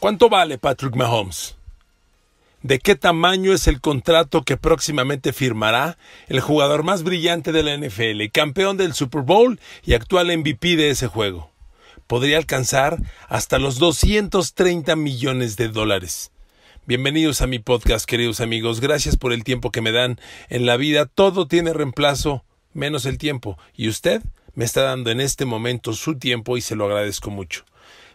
¿Cuánto 0.00 0.30
vale 0.30 0.56
Patrick 0.56 0.96
Mahomes? 0.96 1.56
¿De 2.62 2.78
qué 2.78 2.94
tamaño 2.94 3.52
es 3.52 3.66
el 3.66 3.82
contrato 3.82 4.44
que 4.44 4.56
próximamente 4.56 5.34
firmará 5.34 5.98
el 6.28 6.40
jugador 6.40 6.84
más 6.84 7.02
brillante 7.02 7.52
de 7.52 7.62
la 7.62 7.76
NFL, 7.76 8.30
campeón 8.32 8.78
del 8.78 8.94
Super 8.94 9.20
Bowl 9.20 9.60
y 9.84 9.92
actual 9.92 10.34
MVP 10.34 10.76
de 10.76 10.88
ese 10.88 11.06
juego? 11.06 11.50
Podría 12.06 12.38
alcanzar 12.38 12.96
hasta 13.28 13.58
los 13.58 13.78
230 13.78 14.96
millones 14.96 15.58
de 15.58 15.68
dólares. 15.68 16.32
Bienvenidos 16.86 17.42
a 17.42 17.46
mi 17.46 17.58
podcast, 17.58 18.06
queridos 18.06 18.40
amigos. 18.40 18.80
Gracias 18.80 19.18
por 19.18 19.34
el 19.34 19.44
tiempo 19.44 19.70
que 19.70 19.82
me 19.82 19.92
dan 19.92 20.18
en 20.48 20.64
la 20.64 20.78
vida. 20.78 21.04
Todo 21.04 21.46
tiene 21.46 21.74
reemplazo, 21.74 22.42
menos 22.72 23.04
el 23.04 23.18
tiempo. 23.18 23.58
Y 23.76 23.90
usted 23.90 24.22
me 24.54 24.64
está 24.64 24.80
dando 24.80 25.10
en 25.10 25.20
este 25.20 25.44
momento 25.44 25.92
su 25.92 26.18
tiempo 26.18 26.56
y 26.56 26.62
se 26.62 26.74
lo 26.74 26.86
agradezco 26.86 27.30
mucho. 27.30 27.66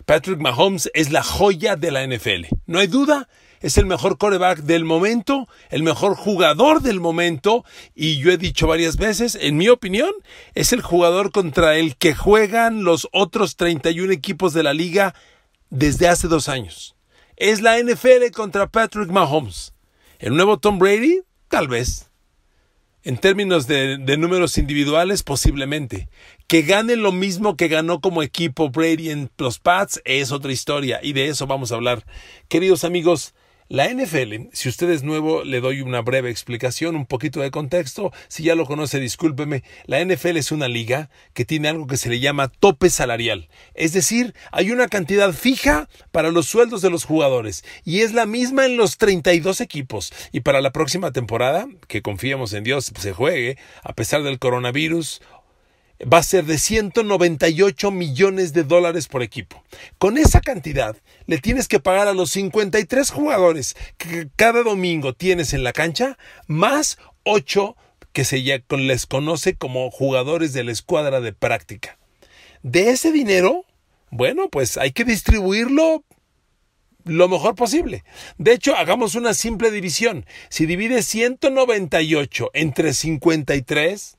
Patrick 0.05 0.39
Mahomes 0.39 0.89
es 0.93 1.11
la 1.11 1.23
joya 1.23 1.75
de 1.75 1.89
la 1.89 2.05
NFL. 2.05 2.45
No 2.67 2.79
hay 2.79 2.87
duda, 2.87 3.27
es 3.59 3.79
el 3.79 3.87
mejor 3.87 4.19
coreback 4.19 4.59
del 4.59 4.85
momento, 4.85 5.47
el 5.69 5.81
mejor 5.81 6.15
jugador 6.15 6.81
del 6.81 6.99
momento, 6.99 7.65
y 7.95 8.17
yo 8.17 8.31
he 8.31 8.37
dicho 8.37 8.67
varias 8.67 8.97
veces, 8.97 9.35
en 9.41 9.57
mi 9.57 9.67
opinión, 9.67 10.11
es 10.53 10.73
el 10.73 10.83
jugador 10.83 11.31
contra 11.31 11.75
el 11.77 11.95
que 11.95 12.13
juegan 12.13 12.83
los 12.83 13.07
otros 13.11 13.55
31 13.55 14.13
equipos 14.13 14.53
de 14.53 14.61
la 14.61 14.75
liga 14.75 15.15
desde 15.71 16.07
hace 16.07 16.27
dos 16.27 16.49
años. 16.49 16.95
Es 17.35 17.61
la 17.61 17.79
NFL 17.79 18.29
contra 18.33 18.67
Patrick 18.67 19.09
Mahomes. 19.09 19.73
¿El 20.19 20.35
nuevo 20.35 20.59
Tom 20.59 20.77
Brady? 20.77 21.21
Tal 21.49 21.67
vez. 21.67 22.11
En 23.05 23.17
términos 23.17 23.67
de, 23.67 24.17
números 24.17 24.57
individuales, 24.57 25.21
posiblemente. 25.21 26.09
Que 26.47 26.63
gane 26.63 26.95
lo 26.95 27.11
mismo 27.11 27.55
que 27.55 27.67
ganó 27.67 28.01
como 28.01 28.23
equipo 28.23 28.71
Brady 28.71 29.11
en 29.11 29.29
los 29.37 29.59
Pats 29.59 30.01
es 30.05 30.31
otra 30.31 30.51
historia 30.51 30.99
y 31.03 31.13
de 31.13 31.27
eso 31.27 31.45
vamos 31.45 31.71
a 31.71 31.75
hablar. 31.75 32.03
Queridos 32.47 32.83
amigos, 32.83 33.35
la 33.67 33.89
NFL, 33.91 34.49
si 34.53 34.69
usted 34.69 34.91
es 34.91 35.01
nuevo, 35.01 35.43
le 35.43 35.59
doy 35.59 35.81
una 35.81 36.01
breve 36.01 36.29
explicación, 36.29 36.95
un 36.95 37.07
poquito 37.07 37.39
de 37.39 37.49
contexto. 37.49 38.13
Si 38.27 38.43
ya 38.43 38.53
lo 38.53 38.67
conoce, 38.67 38.99
discúlpeme. 38.99 39.63
La 39.87 40.05
NFL 40.05 40.37
es 40.37 40.51
una 40.51 40.67
liga 40.67 41.09
que 41.33 41.45
tiene 41.45 41.69
algo 41.69 41.87
que 41.87 41.97
se 41.97 42.09
le 42.09 42.19
llama 42.19 42.47
tope 42.47 42.91
salarial. 42.91 43.49
Es 43.73 43.91
decir, 43.91 44.35
hay 44.51 44.69
una 44.69 44.87
cantidad 44.87 45.33
fija 45.33 45.89
para 46.11 46.29
los 46.29 46.45
sueldos 46.45 46.83
de 46.83 46.91
los 46.91 47.05
jugadores 47.05 47.65
y 47.83 48.01
es 48.01 48.13
la 48.13 48.27
misma 48.27 48.67
en 48.67 48.77
los 48.77 48.97
32 48.97 49.61
equipos. 49.61 50.13
Y 50.31 50.41
para 50.41 50.61
la 50.61 50.71
próxima 50.71 51.11
temporada, 51.11 51.67
que 51.87 52.03
confiemos 52.03 52.53
en 52.53 52.63
Dios 52.63 52.91
se 52.95 53.13
juegue, 53.13 53.57
a 53.81 53.93
pesar 53.93 54.21
del 54.21 54.37
coronavirus 54.37 55.23
va 56.01 56.19
a 56.19 56.23
ser 56.23 56.45
de 56.45 56.57
198 56.57 57.91
millones 57.91 58.53
de 58.53 58.63
dólares 58.63 59.07
por 59.07 59.23
equipo. 59.23 59.63
Con 59.97 60.17
esa 60.17 60.41
cantidad 60.41 60.95
le 61.25 61.37
tienes 61.37 61.67
que 61.67 61.79
pagar 61.79 62.07
a 62.07 62.13
los 62.13 62.31
53 62.31 63.09
jugadores 63.11 63.75
que 63.97 64.27
cada 64.35 64.63
domingo 64.63 65.13
tienes 65.13 65.53
en 65.53 65.63
la 65.63 65.73
cancha, 65.73 66.17
más 66.47 66.97
8 67.23 67.75
que 68.13 68.23
se 68.23 68.41
les 68.69 69.05
conoce 69.05 69.55
como 69.55 69.91
jugadores 69.91 70.53
de 70.53 70.63
la 70.63 70.71
escuadra 70.71 71.19
de 71.19 71.33
práctica. 71.33 71.97
De 72.63 72.89
ese 72.89 73.11
dinero, 73.11 73.65
bueno, 74.09 74.49
pues 74.49 74.77
hay 74.77 74.91
que 74.91 75.03
distribuirlo 75.03 76.03
lo 77.03 77.27
mejor 77.29 77.55
posible. 77.55 78.03
De 78.37 78.53
hecho, 78.53 78.75
hagamos 78.75 79.15
una 79.15 79.33
simple 79.33 79.69
división. 79.69 80.25
Si 80.49 80.65
divides 80.65 81.05
198 81.07 82.51
entre 82.53 82.93
53, 82.93 84.14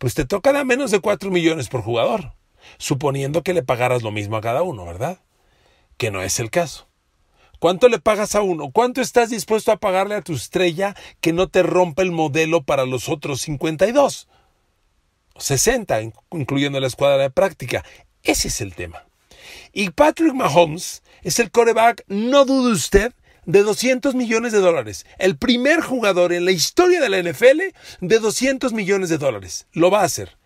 pues 0.00 0.14
te 0.14 0.24
toca 0.24 0.54
dar 0.54 0.64
menos 0.64 0.90
de 0.90 1.00
4 1.00 1.30
millones 1.30 1.68
por 1.68 1.82
jugador, 1.82 2.32
suponiendo 2.78 3.42
que 3.42 3.52
le 3.52 3.62
pagaras 3.62 4.02
lo 4.02 4.10
mismo 4.10 4.38
a 4.38 4.40
cada 4.40 4.62
uno, 4.62 4.86
¿verdad? 4.86 5.20
Que 5.98 6.10
no 6.10 6.22
es 6.22 6.40
el 6.40 6.48
caso. 6.48 6.88
¿Cuánto 7.58 7.86
le 7.90 8.00
pagas 8.00 8.34
a 8.34 8.40
uno? 8.40 8.70
¿Cuánto 8.72 9.02
estás 9.02 9.28
dispuesto 9.28 9.72
a 9.72 9.76
pagarle 9.76 10.14
a 10.14 10.22
tu 10.22 10.32
estrella 10.32 10.96
que 11.20 11.34
no 11.34 11.48
te 11.48 11.62
rompa 11.62 12.00
el 12.00 12.12
modelo 12.12 12.62
para 12.62 12.86
los 12.86 13.10
otros 13.10 13.42
52? 13.42 14.26
60, 15.36 16.00
incluyendo 16.30 16.80
la 16.80 16.86
escuadra 16.86 17.18
de 17.18 17.30
práctica. 17.30 17.84
Ese 18.22 18.48
es 18.48 18.62
el 18.62 18.74
tema. 18.74 19.04
Y 19.74 19.90
Patrick 19.90 20.32
Mahomes 20.32 21.02
es 21.20 21.38
el 21.40 21.50
coreback, 21.50 22.04
no 22.08 22.46
dude 22.46 22.72
usted, 22.72 23.12
de 23.46 23.62
200 23.62 24.14
millones 24.14 24.52
de 24.52 24.60
dólares. 24.60 25.06
El 25.18 25.36
primer 25.36 25.80
jugador 25.80 26.32
en 26.32 26.44
la 26.44 26.50
historia 26.50 27.00
de 27.00 27.08
la 27.08 27.22
NFL 27.22 27.60
de 28.00 28.18
200 28.18 28.72
millones 28.72 29.08
de 29.08 29.18
dólares. 29.18 29.66
Lo 29.72 29.90
va 29.90 30.00
a 30.00 30.04
hacer. 30.04 30.36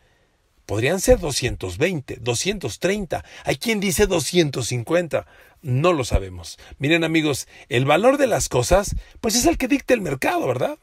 Podrían 0.66 1.00
ser 1.00 1.19
220, 1.19 2.16
230. 2.21 3.25
Hay 3.44 3.56
quien 3.56 3.81
dice 3.81 4.06
250. 4.06 5.27
No 5.60 5.93
lo 5.93 6.05
sabemos. 6.05 6.59
Miren 6.78 7.05
amigos, 7.05 7.49
el 7.69 7.84
valor 7.84 8.16
de 8.16 8.27
las 8.27 8.49
cosas, 8.49 8.97
pues 9.21 9.34
es 9.34 9.47
el 9.47 9.59
que 9.59 9.69
dicta 9.69 9.94
el 9.94 10.00
mercado, 10.00 10.47
¿verdad? 10.47 10.78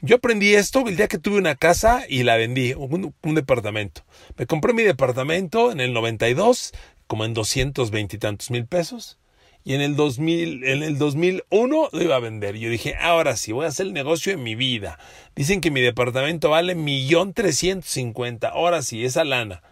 Yo 0.00 0.16
aprendí 0.16 0.54
esto 0.54 0.84
el 0.88 0.96
día 0.96 1.08
que 1.08 1.18
tuve 1.18 1.38
una 1.38 1.54
casa 1.54 2.04
y 2.08 2.24
la 2.24 2.36
vendí, 2.36 2.74
un, 2.74 3.14
departamento. 3.34 4.02
Me 4.36 4.46
compré 4.46 4.72
mi 4.72 4.82
departamento 4.82 5.70
en 5.70 5.80
el 5.80 5.92
92, 5.92 6.72
como 7.06 7.24
en 7.24 7.34
220 7.34 8.16
y 8.16 8.18
tantos 8.18 8.50
mil 8.50 8.66
pesos 8.66 9.18
y 9.64 9.74
en 9.74 9.80
el 9.80 9.94
2000, 9.96 10.64
en 10.64 10.82
el 10.82 10.98
2001 10.98 11.88
lo 11.92 12.02
iba 12.02 12.16
a 12.16 12.20
vender. 12.20 12.56
Yo 12.56 12.68
dije, 12.68 12.96
ahora 13.00 13.36
sí, 13.36 13.52
voy 13.52 13.64
a 13.64 13.68
hacer 13.68 13.86
el 13.86 13.92
negocio 13.92 14.36
de 14.36 14.42
mi 14.42 14.54
vida. 14.54 14.98
Dicen 15.36 15.60
que 15.60 15.70
mi 15.70 15.80
departamento 15.80 16.50
vale 16.50 16.74
millón 16.74 17.32
trescientos 17.32 17.90
cincuenta. 17.90 18.48
Ahora 18.48 18.82
sí, 18.82 19.04
esa 19.04 19.24
lana. 19.24 19.62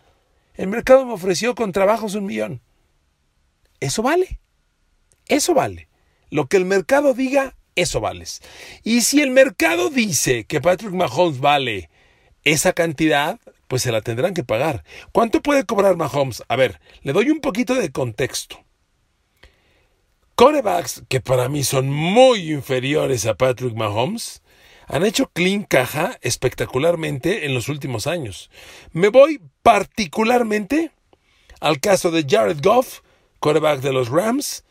El 0.54 0.68
mercado 0.68 1.04
me 1.04 1.12
ofreció 1.12 1.54
con 1.54 1.72
trabajos 1.72 2.14
un 2.14 2.26
millón. 2.26 2.60
Eso 3.80 4.02
vale. 4.02 4.38
Eso 5.26 5.54
vale. 5.54 5.88
Lo 6.30 6.46
que 6.46 6.56
el 6.56 6.64
mercado 6.64 7.14
diga, 7.14 7.56
eso 7.74 8.00
vales. 8.00 8.42
Y 8.84 9.00
si 9.00 9.20
el 9.22 9.30
mercado 9.30 9.90
dice 9.90 10.44
que 10.44 10.60
Patrick 10.60 10.92
Mahomes 10.92 11.40
vale 11.40 11.90
esa 12.44 12.72
cantidad, 12.72 13.40
pues 13.66 13.82
se 13.82 13.92
la 13.92 14.02
tendrán 14.02 14.34
que 14.34 14.44
pagar. 14.44 14.84
¿Cuánto 15.12 15.42
puede 15.42 15.64
cobrar 15.64 15.96
Mahomes? 15.96 16.44
A 16.48 16.56
ver, 16.56 16.80
le 17.02 17.12
doy 17.12 17.30
un 17.30 17.40
poquito 17.40 17.74
de 17.74 17.90
contexto. 17.90 18.64
Corebacks 20.40 21.02
que 21.10 21.20
para 21.20 21.50
mí 21.50 21.64
son 21.64 21.90
muy 21.90 22.50
inferiores 22.50 23.26
a 23.26 23.34
Patrick 23.34 23.74
Mahomes 23.74 24.40
han 24.86 25.04
hecho 25.04 25.28
clean 25.34 25.64
caja 25.64 26.18
espectacularmente 26.22 27.44
en 27.44 27.52
los 27.52 27.68
últimos 27.68 28.06
años. 28.06 28.50
Me 28.92 29.08
voy 29.08 29.42
particularmente 29.62 30.92
al 31.60 31.78
caso 31.78 32.10
de 32.10 32.24
Jared 32.26 32.56
Goff, 32.62 33.00
coreback 33.38 33.82
de 33.82 33.92
los 33.92 34.08
Rams, 34.08 34.64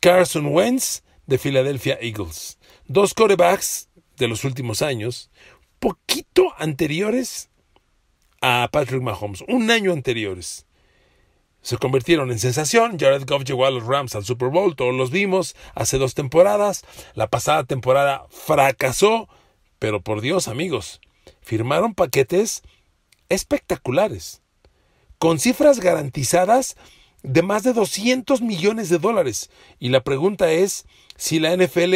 Carson 0.00 0.46
Wentz 0.46 1.04
de 1.26 1.38
Philadelphia 1.38 1.96
Eagles. 2.00 2.58
Dos 2.88 3.14
corebacks 3.14 3.90
de 4.16 4.26
los 4.26 4.42
últimos 4.42 4.82
años, 4.82 5.30
poquito 5.78 6.54
anteriores 6.58 7.50
a 8.40 8.68
Patrick 8.72 9.00
Mahomes, 9.00 9.44
un 9.46 9.70
año 9.70 9.92
anteriores 9.92 10.66
se 11.64 11.78
convirtieron 11.78 12.30
en 12.30 12.38
sensación. 12.38 12.98
Jared 12.98 13.24
Goff 13.26 13.42
llegó 13.44 13.64
a 13.64 13.70
los 13.70 13.84
Rams 13.84 14.14
al 14.14 14.24
Super 14.24 14.50
Bowl, 14.50 14.76
todos 14.76 14.94
los 14.94 15.10
vimos 15.10 15.56
hace 15.74 15.96
dos 15.96 16.14
temporadas. 16.14 16.84
La 17.14 17.28
pasada 17.28 17.64
temporada 17.64 18.26
fracasó, 18.28 19.28
pero 19.78 20.02
por 20.02 20.20
Dios, 20.20 20.46
amigos, 20.46 21.00
firmaron 21.40 21.94
paquetes 21.94 22.62
espectaculares, 23.30 24.42
con 25.18 25.38
cifras 25.38 25.80
garantizadas 25.80 26.76
de 27.22 27.42
más 27.42 27.62
de 27.62 27.72
200 27.72 28.42
millones 28.42 28.90
de 28.90 28.98
dólares. 28.98 29.50
Y 29.78 29.88
la 29.88 30.04
pregunta 30.04 30.52
es 30.52 30.84
si 31.16 31.40
la 31.40 31.56
NFL 31.56 31.94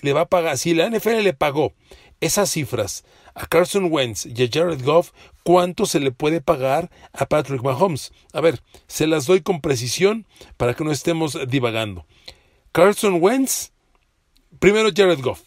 le 0.00 0.12
va 0.12 0.22
a 0.22 0.28
pagar, 0.28 0.58
si 0.58 0.74
la 0.74 0.88
NFL 0.88 1.22
le 1.22 1.34
pagó 1.34 1.72
esas 2.20 2.50
cifras 2.50 3.04
a 3.34 3.46
Carson 3.46 3.88
Wentz 3.90 4.26
y 4.26 4.42
a 4.42 4.48
Jared 4.52 4.84
Goff, 4.84 5.12
¿cuánto 5.44 5.86
se 5.86 6.00
le 6.00 6.10
puede 6.10 6.40
pagar 6.40 6.90
a 7.12 7.26
Patrick 7.26 7.62
Mahomes? 7.62 8.12
A 8.32 8.40
ver, 8.40 8.62
se 8.88 9.06
las 9.06 9.26
doy 9.26 9.42
con 9.42 9.60
precisión 9.60 10.26
para 10.56 10.74
que 10.74 10.84
no 10.84 10.90
estemos 10.90 11.38
divagando. 11.48 12.06
Carson 12.72 13.22
Wentz, 13.22 13.70
primero 14.58 14.90
Jared 14.94 15.20
Goff, 15.20 15.42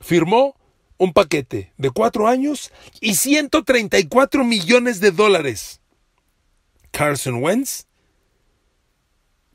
firmó 0.00 0.56
un 0.98 1.12
paquete 1.12 1.72
de 1.76 1.90
cuatro 1.90 2.26
años 2.26 2.72
y 3.00 3.14
134 3.14 4.44
millones 4.44 5.00
de 5.00 5.10
dólares. 5.12 5.80
Carson 6.90 7.42
Wentz, 7.42 7.86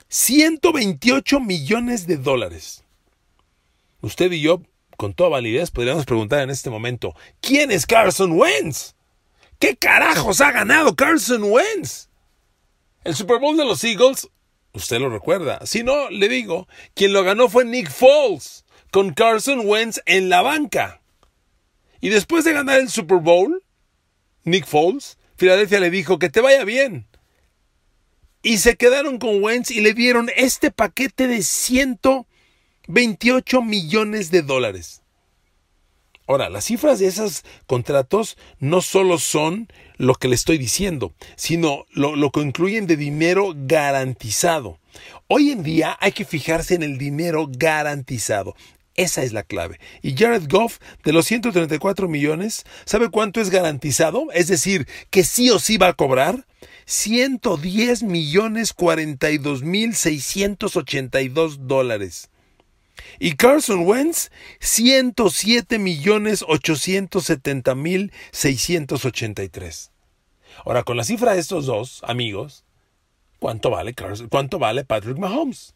128 0.07 1.39
millones 1.39 2.07
de 2.07 2.17
dólares. 2.17 2.83
Usted 4.01 4.31
y 4.31 4.41
yo, 4.41 4.61
con 5.01 5.15
toda 5.15 5.29
validez, 5.31 5.71
podríamos 5.71 6.05
preguntar 6.05 6.41
en 6.41 6.51
este 6.51 6.69
momento, 6.69 7.15
¿quién 7.39 7.71
es 7.71 7.87
Carson 7.87 8.33
Wentz? 8.33 8.93
¿Qué 9.57 9.75
carajos 9.75 10.41
ha 10.41 10.51
ganado 10.51 10.95
Carson 10.95 11.41
Wentz? 11.43 12.07
El 13.03 13.15
Super 13.15 13.39
Bowl 13.39 13.57
de 13.57 13.65
los 13.65 13.83
Eagles, 13.83 14.29
usted 14.73 14.99
lo 14.99 15.09
recuerda. 15.09 15.65
Si 15.65 15.81
no, 15.81 16.11
le 16.11 16.29
digo, 16.29 16.67
quien 16.93 17.13
lo 17.13 17.23
ganó 17.23 17.49
fue 17.49 17.65
Nick 17.65 17.89
Foles, 17.89 18.63
con 18.91 19.11
Carson 19.11 19.63
Wentz 19.65 19.99
en 20.05 20.29
la 20.29 20.43
banca. 20.43 21.01
Y 21.99 22.09
después 22.09 22.45
de 22.45 22.53
ganar 22.53 22.79
el 22.79 22.89
Super 22.91 23.17
Bowl, 23.17 23.63
Nick 24.43 24.67
Foles, 24.67 25.17
Filadelfia 25.35 25.79
le 25.79 25.89
dijo 25.89 26.19
que 26.19 26.29
te 26.29 26.41
vaya 26.41 26.63
bien. 26.63 27.07
Y 28.43 28.59
se 28.59 28.75
quedaron 28.75 29.17
con 29.17 29.43
Wentz 29.43 29.71
y 29.71 29.81
le 29.81 29.95
dieron 29.95 30.29
este 30.35 30.69
paquete 30.69 31.25
de 31.25 31.41
128 32.85 33.61
millones 33.61 34.31
de 34.31 34.41
dólares. 34.41 35.01
Ahora, 36.27 36.49
las 36.49 36.65
cifras 36.65 36.99
de 36.99 37.07
esos 37.07 37.43
contratos 37.67 38.37
no 38.59 38.81
solo 38.81 39.17
son 39.17 39.67
lo 39.97 40.15
que 40.15 40.27
le 40.27 40.35
estoy 40.35 40.57
diciendo, 40.57 41.13
sino 41.35 41.85
lo, 41.91 42.15
lo, 42.15 42.31
que 42.31 42.41
incluyen 42.41 42.87
de 42.87 42.95
dinero 42.95 43.53
garantizado. 43.55 44.79
Hoy 45.27 45.51
en 45.51 45.63
día 45.63 45.97
hay 45.99 46.11
que 46.11 46.25
fijarse 46.25 46.75
en 46.75 46.83
el 46.83 46.97
dinero 46.97 47.47
garantizado. 47.49 48.55
Esa 48.95 49.23
es 49.23 49.31
la 49.31 49.43
clave. 49.43 49.79
Y 50.01 50.15
Jared 50.15 50.49
Goff, 50.49 50.79
de 51.03 51.13
los 51.13 51.25
134 51.25 52.07
millones, 52.07 52.65
¿sabe 52.85 53.09
cuánto 53.09 53.41
es 53.41 53.49
garantizado? 53.49 54.27
Es 54.33 54.47
decir, 54.47 54.87
que 55.09 55.23
sí 55.23 55.49
o 55.49 55.59
sí 55.59 55.77
va 55.77 55.89
a 55.89 55.93
cobrar. 55.93 56.45
110 56.85 58.03
millones 58.03 58.73
42 58.73 59.63
mil 59.63 59.95
682 59.95 61.67
dólares. 61.67 62.30
Y 63.23 63.33
Carson 63.33 63.85
Wentz, 63.85 64.31
107 64.61 65.77
millones 65.77 66.43
870 66.47 67.75
mil 67.75 68.11
683. 68.31 69.91
Ahora, 70.65 70.81
con 70.81 70.97
la 70.97 71.03
cifra 71.03 71.35
de 71.35 71.39
estos 71.39 71.67
dos 71.67 72.01
amigos, 72.03 72.65
¿cuánto 73.37 73.69
vale, 73.69 73.93
Carson, 73.93 74.27
¿cuánto 74.27 74.57
vale 74.57 74.85
Patrick 74.85 75.19
Mahomes? 75.19 75.75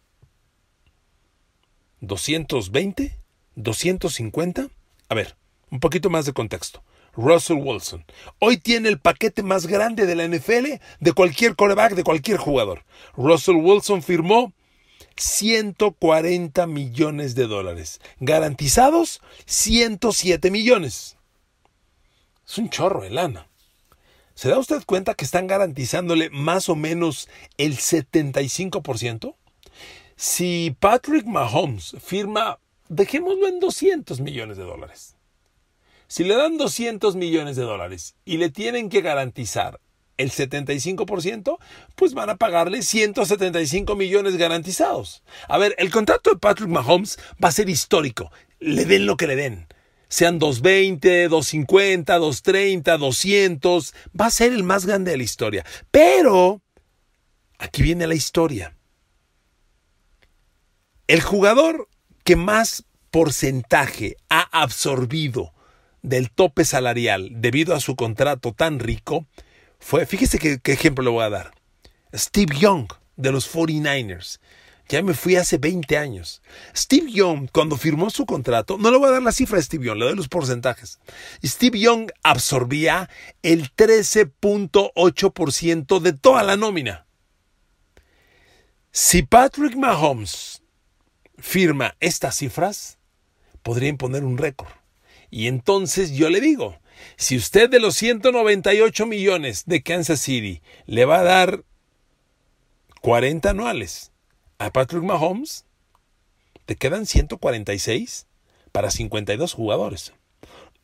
220, 2.01 3.15
250. 3.53 4.67
A 5.09 5.13
ver, 5.13 5.37
un 5.69 5.79
poquito 5.79 6.09
más 6.09 6.25
de 6.25 6.33
contexto. 6.33 6.83
Russell 7.13 7.57
Wilson. 7.57 8.05
Hoy 8.39 8.57
tiene 8.57 8.89
el 8.89 8.99
paquete 8.99 9.43
más 9.43 9.67
grande 9.67 10.07
de 10.07 10.15
la 10.15 10.27
NFL 10.27 10.81
de 10.99 11.13
cualquier 11.13 11.55
coreback, 11.55 11.93
de 11.93 12.03
cualquier 12.03 12.37
jugador. 12.37 12.85
Russell 13.15 13.57
Wilson 13.57 14.01
firmó 14.01 14.51
140 15.17 16.67
millones 16.67 17.35
de 17.35 17.47
dólares. 17.47 18.01
Garantizados, 18.19 19.21
107 19.45 20.51
millones. 20.51 21.17
Es 22.47 22.57
un 22.57 22.69
chorro 22.69 23.01
de 23.01 23.09
lana. 23.09 23.47
¿Se 24.35 24.49
da 24.49 24.59
usted 24.59 24.83
cuenta 24.85 25.13
que 25.13 25.25
están 25.25 25.47
garantizándole 25.47 26.29
más 26.29 26.67
o 26.67 26.75
menos 26.75 27.29
el 27.57 27.77
75%? 27.77 29.35
Si 30.17 30.75
Patrick 30.79 31.25
Mahomes 31.25 31.95
firma, 32.03 32.59
dejémoslo 32.89 33.47
en 33.47 33.59
200 33.59 34.19
millones 34.19 34.57
de 34.57 34.63
dólares. 34.63 35.15
Si 36.07 36.23
le 36.23 36.35
dan 36.35 36.57
200 36.57 37.15
millones 37.15 37.55
de 37.55 37.63
dólares 37.63 38.15
y 38.25 38.37
le 38.37 38.49
tienen 38.49 38.89
que 38.89 39.01
garantizar 39.01 39.79
el 40.17 40.31
75%, 40.31 41.57
pues 41.95 42.13
van 42.13 42.29
a 42.29 42.37
pagarle 42.37 42.81
175 42.81 43.95
millones 43.95 44.37
garantizados. 44.37 45.23
A 45.47 45.57
ver, 45.57 45.75
el 45.77 45.91
contrato 45.91 46.29
de 46.31 46.37
Patrick 46.37 46.69
Mahomes 46.69 47.19
va 47.43 47.49
a 47.49 47.53
ser 47.53 47.69
histórico. 47.69 48.31
Le 48.59 48.85
den 48.85 49.05
lo 49.05 49.17
que 49.17 49.27
le 49.27 49.35
den. 49.35 49.67
Sean 50.07 50.39
220, 50.39 51.27
250, 51.27 52.17
230, 52.17 52.97
200. 52.97 53.93
Va 54.19 54.27
a 54.27 54.31
ser 54.31 54.53
el 54.53 54.63
más 54.63 54.85
grande 54.85 55.11
de 55.11 55.17
la 55.17 55.23
historia. 55.23 55.65
Pero, 55.91 56.61
aquí 57.57 57.83
viene 57.83 58.07
la 58.07 58.15
historia. 58.15 58.77
El 61.07 61.21
jugador 61.21 61.89
que 62.23 62.35
más 62.35 62.85
porcentaje 63.11 64.17
ha 64.29 64.41
absorbido 64.41 65.53
del 66.01 66.31
tope 66.31 66.65
salarial 66.65 67.29
debido 67.31 67.75
a 67.75 67.79
su 67.79 67.95
contrato 67.95 68.53
tan 68.53 68.79
rico 68.79 69.25
fíjese 69.79 70.39
qué, 70.39 70.59
ejemplo 70.71 71.03
le 71.03 71.09
voy 71.09 71.23
a 71.23 71.29
dar, 71.29 71.51
Steve 72.13 72.55
Young 72.57 72.87
de 73.15 73.31
los 73.31 73.53
49ers. 73.53 74.39
Ya 74.87 75.01
me 75.01 75.15
fui 75.15 75.35
hace 75.35 75.57
20 75.57 75.97
años. 75.97 76.43
Steve 76.75 77.11
Young, 77.11 77.49
cuando 77.51 77.75
firmó 77.75 78.11
su 78.11 78.27
contrato, 78.27 78.77
no 78.77 78.91
le 78.91 78.97
voy 78.97 79.07
a 79.07 79.13
dar 79.13 79.23
la 79.23 79.31
cifra 79.31 79.57
de 79.57 79.63
Steve 79.63 79.85
Young, 79.85 79.97
le 79.97 80.05
doy 80.05 80.15
los 80.15 80.27
porcentajes. 80.27 80.99
Steve 81.43 81.79
Young 81.79 82.11
absorbía 82.21 83.09
el 83.41 83.73
13.8% 83.73 85.99
de 85.99 86.13
toda 86.13 86.43
la 86.43 86.55
nómina. 86.55 87.07
Si 88.91 89.23
Patrick 89.23 89.75
Mahomes 89.75 90.61
firma 91.39 91.95
estas 91.99 92.37
cifras, 92.37 92.99
podría 93.63 93.89
imponer 93.89 94.23
un 94.23 94.37
récord. 94.37 94.69
Y 95.31 95.47
entonces 95.47 96.11
yo 96.11 96.29
le 96.29 96.39
digo, 96.39 96.77
si 97.17 97.37
usted 97.37 97.69
de 97.69 97.79
los 97.79 97.95
198 97.95 99.05
millones 99.05 99.63
de 99.65 99.81
Kansas 99.81 100.19
City 100.19 100.61
le 100.85 101.05
va 101.05 101.19
a 101.19 101.23
dar 101.23 101.63
40 103.01 103.49
anuales 103.49 104.11
a 104.57 104.71
Patrick 104.71 105.03
Mahomes, 105.03 105.65
te 106.65 106.75
quedan 106.75 107.05
146 107.05 108.27
para 108.71 108.91
52 108.91 109.53
jugadores. 109.53 110.13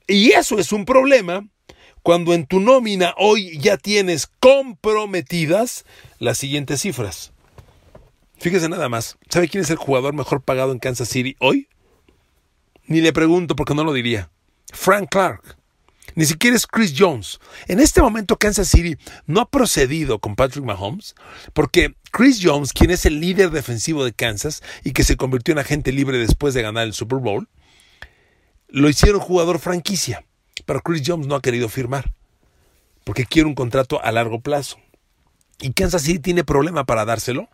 Y 0.07 0.31
eso 0.31 0.59
es 0.59 0.71
un 0.71 0.85
problema 0.85 1.47
cuando 2.03 2.33
en 2.33 2.45
tu 2.45 2.59
nómina 2.59 3.13
hoy 3.17 3.57
ya 3.59 3.77
tienes 3.77 4.27
comprometidas 4.39 5.85
las 6.19 6.37
siguientes 6.37 6.81
cifras. 6.81 7.33
Fíjese 8.37 8.69
nada 8.69 8.89
más. 8.89 9.17
¿Sabe 9.29 9.47
quién 9.47 9.63
es 9.63 9.69
el 9.69 9.77
jugador 9.77 10.13
mejor 10.13 10.41
pagado 10.41 10.71
en 10.71 10.79
Kansas 10.79 11.09
City 11.09 11.35
hoy? 11.39 11.67
Ni 12.85 13.01
le 13.01 13.13
pregunto 13.13 13.55
porque 13.55 13.75
no 13.75 13.83
lo 13.83 13.93
diría. 13.93 14.31
Frank 14.73 15.09
Clark. 15.09 15.57
Ni 16.15 16.25
siquiera 16.25 16.55
es 16.55 16.67
Chris 16.67 16.93
Jones. 16.97 17.39
En 17.67 17.79
este 17.79 18.01
momento 18.01 18.37
Kansas 18.37 18.67
City 18.67 18.97
no 19.27 19.41
ha 19.41 19.49
procedido 19.49 20.19
con 20.19 20.35
Patrick 20.35 20.65
Mahomes 20.65 21.15
porque 21.53 21.95
Chris 22.11 22.39
Jones, 22.41 22.73
quien 22.73 22.91
es 22.91 23.05
el 23.05 23.19
líder 23.19 23.51
defensivo 23.51 24.03
de 24.03 24.13
Kansas 24.13 24.61
y 24.83 24.91
que 24.91 25.03
se 25.03 25.15
convirtió 25.15 25.53
en 25.53 25.59
agente 25.59 25.91
libre 25.91 26.17
después 26.17 26.53
de 26.53 26.61
ganar 26.61 26.85
el 26.85 26.93
Super 26.93 27.19
Bowl, 27.19 27.47
lo 28.67 28.89
hicieron 28.89 29.21
jugador 29.21 29.59
franquicia. 29.59 30.25
Pero 30.65 30.81
Chris 30.81 31.03
Jones 31.05 31.27
no 31.27 31.35
ha 31.35 31.41
querido 31.41 31.69
firmar 31.69 32.13
porque 33.03 33.25
quiere 33.25 33.47
un 33.47 33.55
contrato 33.55 34.03
a 34.03 34.11
largo 34.11 34.41
plazo. 34.41 34.77
Y 35.59 35.73
Kansas 35.73 36.03
City 36.03 36.19
tiene 36.19 36.43
problema 36.43 36.85
para 36.85 37.05
dárselo 37.05 37.49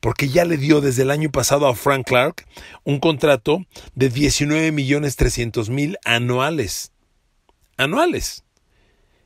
porque 0.00 0.28
ya 0.28 0.44
le 0.44 0.56
dio 0.58 0.80
desde 0.80 1.02
el 1.02 1.10
año 1.10 1.30
pasado 1.30 1.66
a 1.66 1.74
Frank 1.74 2.06
Clark 2.06 2.46
un 2.84 3.00
contrato 3.00 3.64
de 3.94 4.10
19 4.10 4.72
millones 4.72 5.16
300 5.16 5.70
mil 5.70 5.96
anuales. 6.04 6.92
Anuales. 7.76 8.44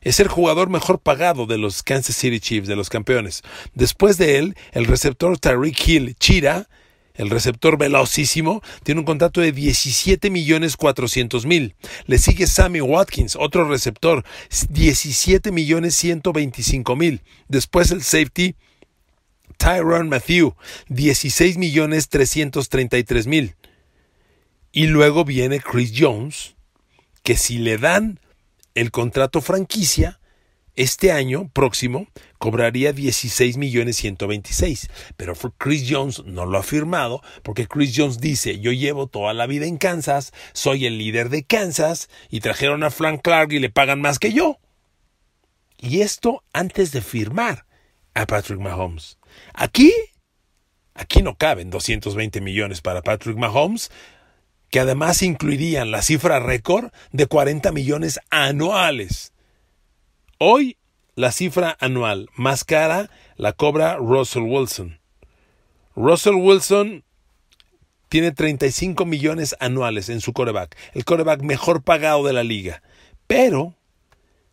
Es 0.00 0.18
el 0.18 0.28
jugador 0.28 0.70
mejor 0.70 0.98
pagado 0.98 1.46
de 1.46 1.58
los 1.58 1.82
Kansas 1.82 2.16
City 2.16 2.40
Chiefs, 2.40 2.68
de 2.68 2.76
los 2.76 2.88
campeones. 2.88 3.42
Después 3.74 4.16
de 4.16 4.38
él, 4.38 4.56
el 4.72 4.86
receptor 4.86 5.38
Tariq 5.38 5.88
Hill 5.88 6.16
Chira, 6.18 6.68
el 7.14 7.28
receptor 7.28 7.76
velocísimo, 7.76 8.62
tiene 8.82 9.00
un 9.00 9.04
contrato 9.04 9.42
de 9.42 9.52
17 9.52 10.30
millones 10.30 10.78
400 10.78 11.44
mil. 11.44 11.74
Le 12.06 12.16
sigue 12.16 12.46
Sammy 12.46 12.80
Watkins, 12.80 13.36
otro 13.36 13.68
receptor, 13.68 14.24
17 14.70 15.52
millones 15.52 15.96
125 15.96 16.96
mil. 16.96 17.20
Después 17.48 17.90
el 17.90 18.02
safety 18.02 18.54
Tyron 19.58 20.08
Matthew, 20.08 20.54
16 20.88 21.58
millones 21.58 22.08
333 22.08 23.26
mil. 23.26 23.54
Y 24.72 24.86
luego 24.86 25.26
viene 25.26 25.60
Chris 25.60 25.92
Jones, 25.94 26.54
que 27.22 27.36
si 27.36 27.58
le 27.58 27.76
dan 27.76 28.18
el 28.74 28.90
contrato 28.90 29.40
franquicia, 29.40 30.20
este 30.76 31.12
año 31.12 31.50
próximo 31.52 32.06
cobraría 32.38 32.92
16 32.92 33.56
millones 33.56 33.96
126. 33.96 34.88
Pero 35.16 35.34
Chris 35.58 35.86
Jones 35.88 36.22
no 36.24 36.46
lo 36.46 36.58
ha 36.58 36.62
firmado 36.62 37.22
porque 37.42 37.66
Chris 37.66 37.92
Jones 37.96 38.20
dice, 38.20 38.60
yo 38.60 38.72
llevo 38.72 39.06
toda 39.06 39.34
la 39.34 39.46
vida 39.46 39.66
en 39.66 39.76
Kansas, 39.76 40.32
soy 40.52 40.86
el 40.86 40.98
líder 40.98 41.28
de 41.28 41.44
Kansas 41.44 42.08
y 42.30 42.40
trajeron 42.40 42.82
a 42.82 42.90
Frank 42.90 43.20
Clark 43.22 43.52
y 43.52 43.58
le 43.58 43.70
pagan 43.70 44.00
más 44.00 44.18
que 44.18 44.32
yo. 44.32 44.58
Y 45.78 46.02
esto 46.02 46.44
antes 46.52 46.92
de 46.92 47.02
firmar 47.02 47.66
a 48.14 48.26
Patrick 48.26 48.60
Mahomes. 48.60 49.18
Aquí, 49.54 49.92
aquí 50.94 51.22
no 51.22 51.36
caben 51.36 51.70
220 51.70 52.40
millones 52.40 52.80
para 52.80 53.02
Patrick 53.02 53.36
Mahomes, 53.36 53.90
que 54.70 54.80
además 54.80 55.22
incluirían 55.22 55.90
la 55.90 56.02
cifra 56.02 56.38
récord 56.38 56.90
de 57.12 57.26
40 57.26 57.72
millones 57.72 58.20
anuales. 58.30 59.32
Hoy 60.38 60.76
la 61.16 61.32
cifra 61.32 61.76
anual 61.80 62.28
más 62.34 62.64
cara 62.64 63.10
la 63.36 63.52
cobra 63.52 63.96
Russell 63.96 64.44
Wilson. 64.44 65.00
Russell 65.96 66.34
Wilson 66.34 67.04
tiene 68.08 68.32
35 68.32 69.04
millones 69.04 69.54
anuales 69.60 70.08
en 70.08 70.20
su 70.20 70.32
coreback, 70.32 70.76
el 70.94 71.04
coreback 71.04 71.42
mejor 71.42 71.82
pagado 71.82 72.24
de 72.24 72.32
la 72.32 72.42
liga. 72.42 72.82
Pero 73.26 73.74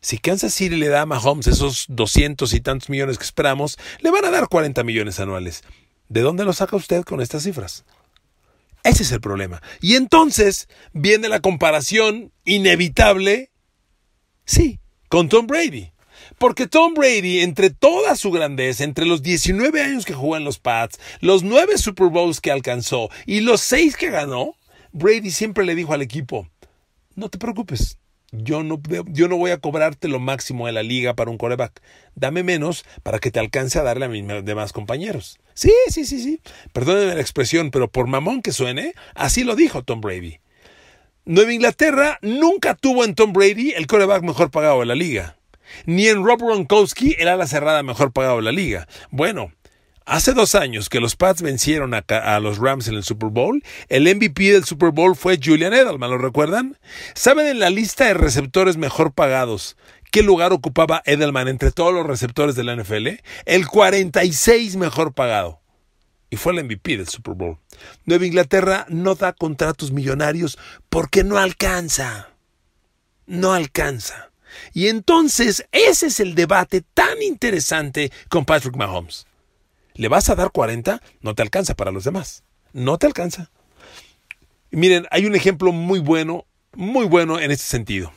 si 0.01 0.17
Kansas 0.17 0.53
City 0.53 0.75
le 0.75 0.89
da 0.89 1.01
a 1.01 1.05
Mahomes 1.05 1.47
esos 1.47 1.85
200 1.89 2.53
y 2.53 2.59
tantos 2.59 2.89
millones 2.89 3.17
que 3.17 3.23
esperamos, 3.23 3.77
le 3.99 4.11
van 4.11 4.25
a 4.25 4.31
dar 4.31 4.47
40 4.47 4.83
millones 4.83 5.19
anuales. 5.19 5.63
¿De 6.09 6.21
dónde 6.21 6.45
lo 6.45 6.53
saca 6.53 6.75
usted 6.75 7.03
con 7.03 7.21
estas 7.21 7.43
cifras? 7.43 7.83
Ese 8.87 9.03
es 9.03 9.11
el 9.11 9.19
problema. 9.19 9.61
Y 9.81 9.95
entonces 9.95 10.69
viene 10.93 11.27
la 11.27 11.41
comparación 11.41 12.31
inevitable, 12.45 13.51
sí, 14.45 14.79
con 15.09 15.27
Tom 15.27 15.45
Brady. 15.45 15.91
Porque 16.37 16.67
Tom 16.67 16.93
Brady, 16.93 17.41
entre 17.41 17.69
toda 17.69 18.15
su 18.15 18.31
grandeza, 18.31 18.85
entre 18.85 19.05
los 19.05 19.21
19 19.23 19.81
años 19.81 20.05
que 20.05 20.13
jugó 20.13 20.37
en 20.37 20.45
los 20.45 20.59
Pats, 20.59 20.99
los 21.19 21.43
9 21.43 21.77
Super 21.77 22.07
Bowls 22.07 22.39
que 22.39 22.49
alcanzó 22.49 23.09
y 23.25 23.41
los 23.41 23.59
6 23.59 23.97
que 23.97 24.09
ganó, 24.09 24.55
Brady 24.93 25.31
siempre 25.31 25.65
le 25.65 25.75
dijo 25.75 25.93
al 25.93 26.01
equipo, 26.01 26.47
no 27.15 27.27
te 27.27 27.37
preocupes, 27.37 27.97
yo 28.31 28.63
no, 28.63 28.81
yo 29.07 29.27
no 29.27 29.37
voy 29.37 29.51
a 29.51 29.59
cobrarte 29.59 30.07
lo 30.07 30.19
máximo 30.19 30.67
de 30.67 30.73
la 30.73 30.83
liga 30.83 31.15
para 31.15 31.31
un 31.31 31.37
coreback. 31.37 31.81
Dame 32.15 32.43
menos 32.43 32.85
para 33.03 33.19
que 33.19 33.31
te 33.31 33.39
alcance 33.39 33.79
a 33.79 33.83
darle 33.83 34.05
a 34.05 34.09
mis 34.09 34.25
demás 34.43 34.73
compañeros. 34.73 35.39
Sí, 35.53 35.73
sí, 35.89 36.05
sí, 36.05 36.21
sí. 36.21 36.41
Perdónenme 36.73 37.15
la 37.15 37.21
expresión, 37.21 37.71
pero 37.71 37.89
por 37.89 38.07
mamón 38.07 38.41
que 38.41 38.51
suene, 38.51 38.93
así 39.15 39.43
lo 39.43 39.55
dijo 39.55 39.83
Tom 39.83 40.01
Brady. 40.01 40.39
Nueva 41.25 41.53
Inglaterra 41.53 42.19
nunca 42.21 42.75
tuvo 42.75 43.03
en 43.03 43.15
Tom 43.15 43.33
Brady 43.33 43.71
el 43.75 43.87
coreback 43.87 44.23
mejor 44.23 44.51
pagado 44.51 44.79
de 44.79 44.85
la 44.85 44.95
liga. 44.95 45.37
Ni 45.85 46.07
en 46.07 46.23
Rob 46.23 46.39
Gronkowski 46.39 47.15
el 47.19 47.27
ala 47.27 47.47
cerrada 47.47 47.83
mejor 47.83 48.13
pagado 48.13 48.37
de 48.37 48.43
la 48.43 48.51
liga. 48.51 48.87
Bueno, 49.11 49.51
Hace 50.07 50.33
dos 50.33 50.55
años 50.55 50.87
que 50.87 51.01
los 51.01 51.17
Pats 51.17 51.41
vencieron 51.41 51.93
a, 51.93 52.39
los 52.39 52.59
Rams 52.59 52.87
en 52.87 52.93
el 52.93 53.03
Super 53.03 53.27
Bowl, 53.27 53.61
el 53.89 54.03
MVP 54.03 54.53
del 54.53 54.63
Super 54.63 54.91
Bowl 54.91 55.17
fue 55.17 55.37
Julian 55.37 55.73
Edelman, 55.73 56.09
¿lo 56.09 56.17
recuerdan? 56.17 56.77
¿Saben 57.13 57.45
en 57.45 57.59
la 57.59 57.69
lista 57.69 58.05
de 58.05 58.13
receptores 58.13 58.77
mejor 58.77 59.11
pagados 59.11 59.75
qué 60.09 60.23
lugar 60.23 60.53
ocupaba 60.53 61.03
Edelman 61.05 61.49
entre 61.49 61.73
todos 61.73 61.93
los 61.93 62.05
receptores 62.05 62.55
de 62.55 62.63
la 62.63 62.77
NFL? 62.77 63.19
El 63.43 63.67
46 63.67 64.77
mejor 64.77 65.13
pagado. 65.13 65.59
Y 66.29 66.37
fue 66.37 66.53
el 66.53 66.63
MVP 66.63 66.95
del 66.95 67.09
Super 67.09 67.33
Bowl. 67.33 67.57
Nueva 68.05 68.25
Inglaterra 68.25 68.85
no 68.87 69.15
da 69.15 69.33
contratos 69.33 69.91
millonarios 69.91 70.57
porque 70.87 71.25
no 71.25 71.37
alcanza. 71.37 72.29
No 73.25 73.51
alcanza. 73.51 74.31
Y 74.71 74.87
entonces 74.87 75.67
ese 75.73 76.07
es 76.07 76.21
el 76.21 76.33
debate 76.33 76.81
tan 76.93 77.21
interesante 77.21 78.09
con 78.29 78.45
Patrick 78.45 78.77
Mahomes. 78.77 79.26
¿Le 79.97 80.07
vas 80.07 80.29
a 80.29 80.35
dar 80.35 80.51
40? 80.51 81.01
No 81.21 81.33
te 81.35 81.41
alcanza 81.41 81.75
para 81.75 81.91
los 81.91 82.03
demás. 82.03 82.43
No 82.71 82.97
te 82.97 83.07
alcanza. 83.07 83.49
Miren, 84.69 85.07
hay 85.09 85.25
un 85.25 85.35
ejemplo 85.35 85.71
muy 85.71 85.99
bueno, 85.99 86.45
muy 86.73 87.07
bueno 87.07 87.39
en 87.39 87.49
este 87.49 87.65
sentido. 87.65 88.13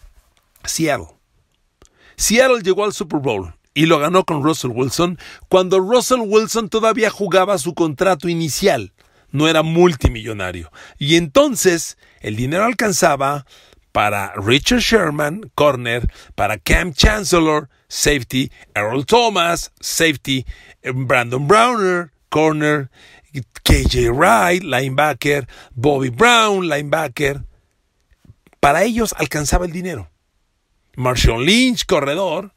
Seattle. 0.65 1.09
Seattle 2.17 2.61
llegó 2.63 2.85
al 2.85 2.93
Super 2.93 3.21
Bowl 3.21 3.55
y 3.73 3.87
lo 3.87 3.99
ganó 3.99 4.25
con 4.25 4.43
Russell 4.43 4.73
Wilson 4.75 5.19
cuando 5.49 5.79
Russell 5.79 6.21
Wilson 6.21 6.69
todavía 6.69 7.09
jugaba 7.09 7.57
su 7.57 7.73
contrato 7.73 8.29
inicial. 8.29 8.93
No 9.31 9.49
era 9.49 9.63
multimillonario. 9.63 10.71
Y 10.99 11.17
entonces 11.17 11.97
el 12.21 12.37
dinero 12.37 12.65
alcanzaba 12.65 13.47
para 13.93 14.35
Richard 14.35 14.81
Sherman, 14.81 15.51
corner, 15.55 16.13
para 16.35 16.59
Cam 16.59 16.93
Chancellor, 16.93 17.69
safety, 17.89 18.51
Earl 18.75 19.05
Thomas, 19.07 19.73
safety, 19.81 20.45
Brandon 20.83 21.47
Browner, 21.47 22.13
corner, 22.29 22.91
KJ 23.65 24.11
Wright, 24.11 24.63
linebacker, 24.63 25.47
Bobby 25.75 26.11
Brown, 26.11 26.69
linebacker. 26.69 27.45
Para 28.61 28.83
ellos 28.85 29.15
alcanzaba 29.19 29.67
el 29.67 29.73
dinero. 29.73 30.11
Marshall 30.97 31.45
Lynch, 31.45 31.87
corredor. 31.87 32.53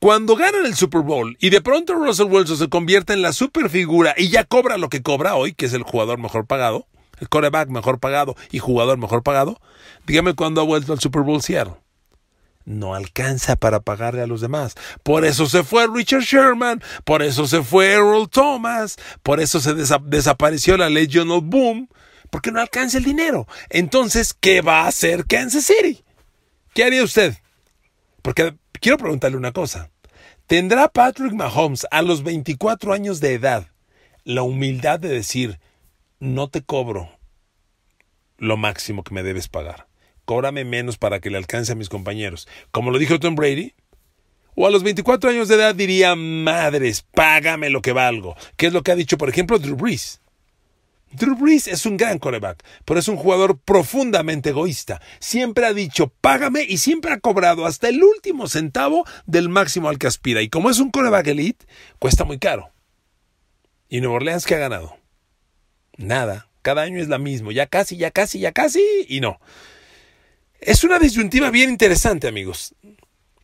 Cuando 0.00 0.34
ganan 0.34 0.64
el 0.64 0.74
Super 0.74 1.02
Bowl 1.02 1.36
y 1.40 1.50
de 1.50 1.60
pronto 1.60 1.94
Russell 1.94 2.28
Wilson 2.30 2.56
se 2.56 2.68
convierte 2.70 3.12
en 3.12 3.20
la 3.20 3.34
superfigura 3.34 4.14
y 4.16 4.30
ya 4.30 4.44
cobra 4.44 4.78
lo 4.78 4.88
que 4.88 5.02
cobra 5.02 5.34
hoy, 5.34 5.52
que 5.52 5.66
es 5.66 5.74
el 5.74 5.82
jugador 5.82 6.18
mejor 6.18 6.46
pagado, 6.46 6.86
el 7.18 7.28
quarterback 7.28 7.68
mejor 7.68 8.00
pagado 8.00 8.34
y 8.50 8.60
jugador 8.60 8.96
mejor 8.96 9.22
pagado, 9.22 9.60
dígame 10.06 10.34
cuándo 10.34 10.62
ha 10.62 10.64
vuelto 10.64 10.94
al 10.94 11.00
Super 11.00 11.20
Bowl 11.20 11.42
Seattle 11.42 11.74
no 12.64 12.94
alcanza 12.94 13.56
para 13.56 13.80
pagarle 13.80 14.22
a 14.22 14.26
los 14.26 14.40
demás. 14.40 14.74
Por 15.02 15.24
eso 15.24 15.46
se 15.46 15.64
fue 15.64 15.86
Richard 15.92 16.22
Sherman, 16.22 16.82
por 17.04 17.22
eso 17.22 17.46
se 17.46 17.62
fue 17.62 17.92
Earl 17.92 18.28
Thomas, 18.28 18.96
por 19.22 19.40
eso 19.40 19.60
se 19.60 19.74
desapareció 19.74 20.76
la 20.76 20.90
Legion 20.90 21.30
of 21.30 21.44
Boom, 21.46 21.88
porque 22.30 22.52
no 22.52 22.60
alcanza 22.60 22.98
el 22.98 23.04
dinero. 23.04 23.46
Entonces, 23.68 24.34
¿qué 24.34 24.60
va 24.60 24.82
a 24.82 24.88
hacer 24.88 25.26
Kansas 25.26 25.64
City? 25.64 26.04
¿Qué 26.74 26.84
haría 26.84 27.02
usted? 27.02 27.36
Porque 28.22 28.54
quiero 28.80 28.98
preguntarle 28.98 29.36
una 29.36 29.52
cosa. 29.52 29.90
¿Tendrá 30.46 30.88
Patrick 30.88 31.32
Mahomes 31.32 31.86
a 31.90 32.02
los 32.02 32.22
24 32.22 32.92
años 32.92 33.20
de 33.20 33.34
edad 33.34 33.68
la 34.24 34.42
humildad 34.42 35.00
de 35.00 35.08
decir, 35.08 35.60
no 36.18 36.48
te 36.48 36.62
cobro 36.62 37.18
lo 38.36 38.56
máximo 38.56 39.02
que 39.02 39.14
me 39.14 39.22
debes 39.22 39.48
pagar? 39.48 39.89
Cóbrame 40.30 40.64
menos 40.64 40.96
para 40.96 41.18
que 41.18 41.28
le 41.28 41.38
alcance 41.38 41.72
a 41.72 41.74
mis 41.74 41.88
compañeros. 41.88 42.46
Como 42.70 42.92
lo 42.92 43.00
dijo 43.00 43.18
Tom 43.18 43.34
Brady. 43.34 43.74
O 44.54 44.64
a 44.64 44.70
los 44.70 44.84
24 44.84 45.28
años 45.28 45.48
de 45.48 45.56
edad 45.56 45.74
diría, 45.74 46.14
madres, 46.14 47.02
págame 47.02 47.68
lo 47.68 47.82
que 47.82 47.90
valgo. 47.90 48.36
¿Qué 48.56 48.68
es 48.68 48.72
lo 48.72 48.84
que 48.84 48.92
ha 48.92 48.94
dicho, 48.94 49.18
por 49.18 49.28
ejemplo, 49.28 49.58
Drew 49.58 49.74
Brees? 49.74 50.20
Drew 51.10 51.34
Brees 51.34 51.66
es 51.66 51.84
un 51.84 51.96
gran 51.96 52.20
coreback, 52.20 52.62
pero 52.84 53.00
es 53.00 53.08
un 53.08 53.16
jugador 53.16 53.58
profundamente 53.58 54.50
egoísta. 54.50 55.00
Siempre 55.18 55.66
ha 55.66 55.72
dicho, 55.72 56.12
págame 56.20 56.62
y 56.62 56.78
siempre 56.78 57.12
ha 57.12 57.18
cobrado 57.18 57.66
hasta 57.66 57.88
el 57.88 58.00
último 58.00 58.46
centavo 58.46 59.04
del 59.26 59.48
máximo 59.48 59.88
al 59.88 59.98
que 59.98 60.06
aspira. 60.06 60.42
Y 60.42 60.48
como 60.48 60.70
es 60.70 60.78
un 60.78 60.92
coreback 60.92 61.26
elite, 61.26 61.66
cuesta 61.98 62.22
muy 62.22 62.38
caro. 62.38 62.70
¿Y 63.88 64.00
Nueva 64.00 64.14
Orleans 64.14 64.46
qué 64.46 64.54
ha 64.54 64.58
ganado? 64.58 64.96
Nada. 65.96 66.46
Cada 66.62 66.82
año 66.82 67.00
es 67.00 67.08
la 67.08 67.18
misma. 67.18 67.52
Ya 67.52 67.66
casi, 67.66 67.96
ya 67.96 68.12
casi, 68.12 68.38
ya 68.38 68.52
casi. 68.52 68.80
Y 69.08 69.18
no. 69.18 69.40
Es 70.60 70.84
una 70.84 70.98
disyuntiva 70.98 71.50
bien 71.50 71.70
interesante, 71.70 72.28
amigos. 72.28 72.74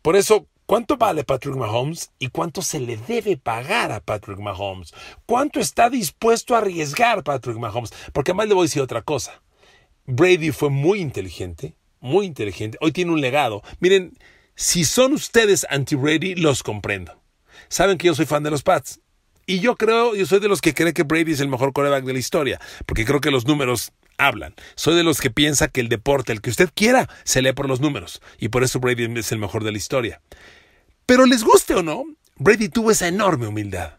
Por 0.02 0.16
eso, 0.16 0.48
¿cuánto 0.66 0.98
vale 0.98 1.24
Patrick 1.24 1.56
Mahomes 1.56 2.10
y 2.18 2.28
cuánto 2.28 2.60
se 2.60 2.78
le 2.78 2.98
debe 2.98 3.38
pagar 3.38 3.90
a 3.90 4.00
Patrick 4.00 4.38
Mahomes? 4.38 4.92
¿Cuánto 5.24 5.58
está 5.58 5.88
dispuesto 5.88 6.54
a 6.54 6.58
arriesgar 6.58 7.24
Patrick 7.24 7.56
Mahomes? 7.56 7.94
Porque 8.12 8.32
además 8.32 8.48
le 8.48 8.54
voy 8.54 8.64
a 8.64 8.68
decir 8.68 8.82
otra 8.82 9.00
cosa. 9.00 9.40
Brady 10.04 10.52
fue 10.52 10.68
muy 10.68 11.00
inteligente, 11.00 11.74
muy 12.00 12.26
inteligente. 12.26 12.76
Hoy 12.82 12.92
tiene 12.92 13.12
un 13.12 13.22
legado. 13.22 13.62
Miren, 13.80 14.12
si 14.54 14.84
son 14.84 15.14
ustedes 15.14 15.66
anti-Brady, 15.70 16.34
los 16.34 16.62
comprendo. 16.62 17.18
Saben 17.68 17.96
que 17.96 18.08
yo 18.08 18.14
soy 18.14 18.26
fan 18.26 18.42
de 18.42 18.50
los 18.50 18.62
Pats. 18.62 19.00
Y 19.46 19.60
yo 19.60 19.76
creo, 19.76 20.14
yo 20.14 20.26
soy 20.26 20.40
de 20.40 20.48
los 20.48 20.60
que 20.60 20.74
cree 20.74 20.92
que 20.92 21.04
Brady 21.04 21.32
es 21.32 21.40
el 21.40 21.48
mejor 21.48 21.72
quarterback 21.72 22.04
de 22.04 22.12
la 22.12 22.18
historia, 22.18 22.60
porque 22.84 23.06
creo 23.06 23.22
que 23.22 23.30
los 23.30 23.46
números 23.46 23.92
hablan. 24.18 24.54
Soy 24.74 24.94
de 24.94 25.02
los 25.02 25.20
que 25.20 25.30
piensa 25.30 25.68
que 25.68 25.80
el 25.80 25.88
deporte, 25.88 26.32
el 26.32 26.40
que 26.40 26.50
usted 26.50 26.70
quiera, 26.74 27.08
se 27.24 27.42
lee 27.42 27.52
por 27.52 27.68
los 27.68 27.80
números. 27.80 28.20
Y 28.38 28.48
por 28.48 28.64
eso 28.64 28.80
Brady 28.80 29.18
es 29.18 29.32
el 29.32 29.38
mejor 29.38 29.64
de 29.64 29.72
la 29.72 29.78
historia. 29.78 30.20
Pero 31.06 31.26
les 31.26 31.44
guste 31.44 31.74
o 31.74 31.82
no, 31.82 32.04
Brady 32.36 32.68
tuvo 32.68 32.90
esa 32.90 33.08
enorme 33.08 33.46
humildad. 33.46 33.98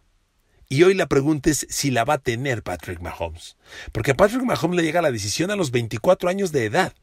Y 0.69 0.83
hoy 0.83 0.93
la 0.93 1.07
pregunta 1.07 1.49
es 1.49 1.65
si 1.69 1.91
la 1.91 2.03
va 2.03 2.15
a 2.15 2.17
tener 2.17 2.61
Patrick 2.61 2.99
Mahomes. 2.99 3.55
Porque 3.91 4.11
a 4.11 4.15
Patrick 4.15 4.43
Mahomes 4.43 4.75
le 4.75 4.83
llega 4.83 5.01
la 5.01 5.11
decisión 5.11 5.49
a 5.49 5.55
los 5.55 5.71
24 5.71 6.29
años 6.29 6.51
de 6.51 6.65
edad. 6.65 6.93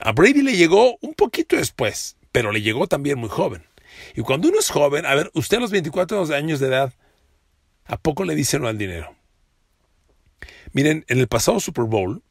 A 0.00 0.12
Brady 0.12 0.42
le 0.42 0.56
llegó 0.56 0.96
un 1.02 1.12
poquito 1.12 1.56
después, 1.56 2.16
pero 2.32 2.52
le 2.52 2.62
llegó 2.62 2.86
también 2.86 3.18
muy 3.18 3.28
joven. 3.28 3.66
Y 4.14 4.22
cuando 4.22 4.48
uno 4.48 4.58
es 4.58 4.70
joven, 4.70 5.04
a 5.04 5.14
ver, 5.14 5.30
usted 5.34 5.58
a 5.58 5.60
los 5.60 5.70
24 5.70 6.32
años 6.34 6.60
de 6.60 6.68
edad, 6.68 6.94
¿a 7.84 7.98
poco 7.98 8.24
le 8.24 8.34
dice 8.34 8.58
no 8.58 8.66
al 8.66 8.78
dinero? 8.78 9.14
Miren, 10.72 11.04
en 11.08 11.18
el 11.18 11.28
pasado 11.28 11.60
Super 11.60 11.84
Bowl, 11.84 12.22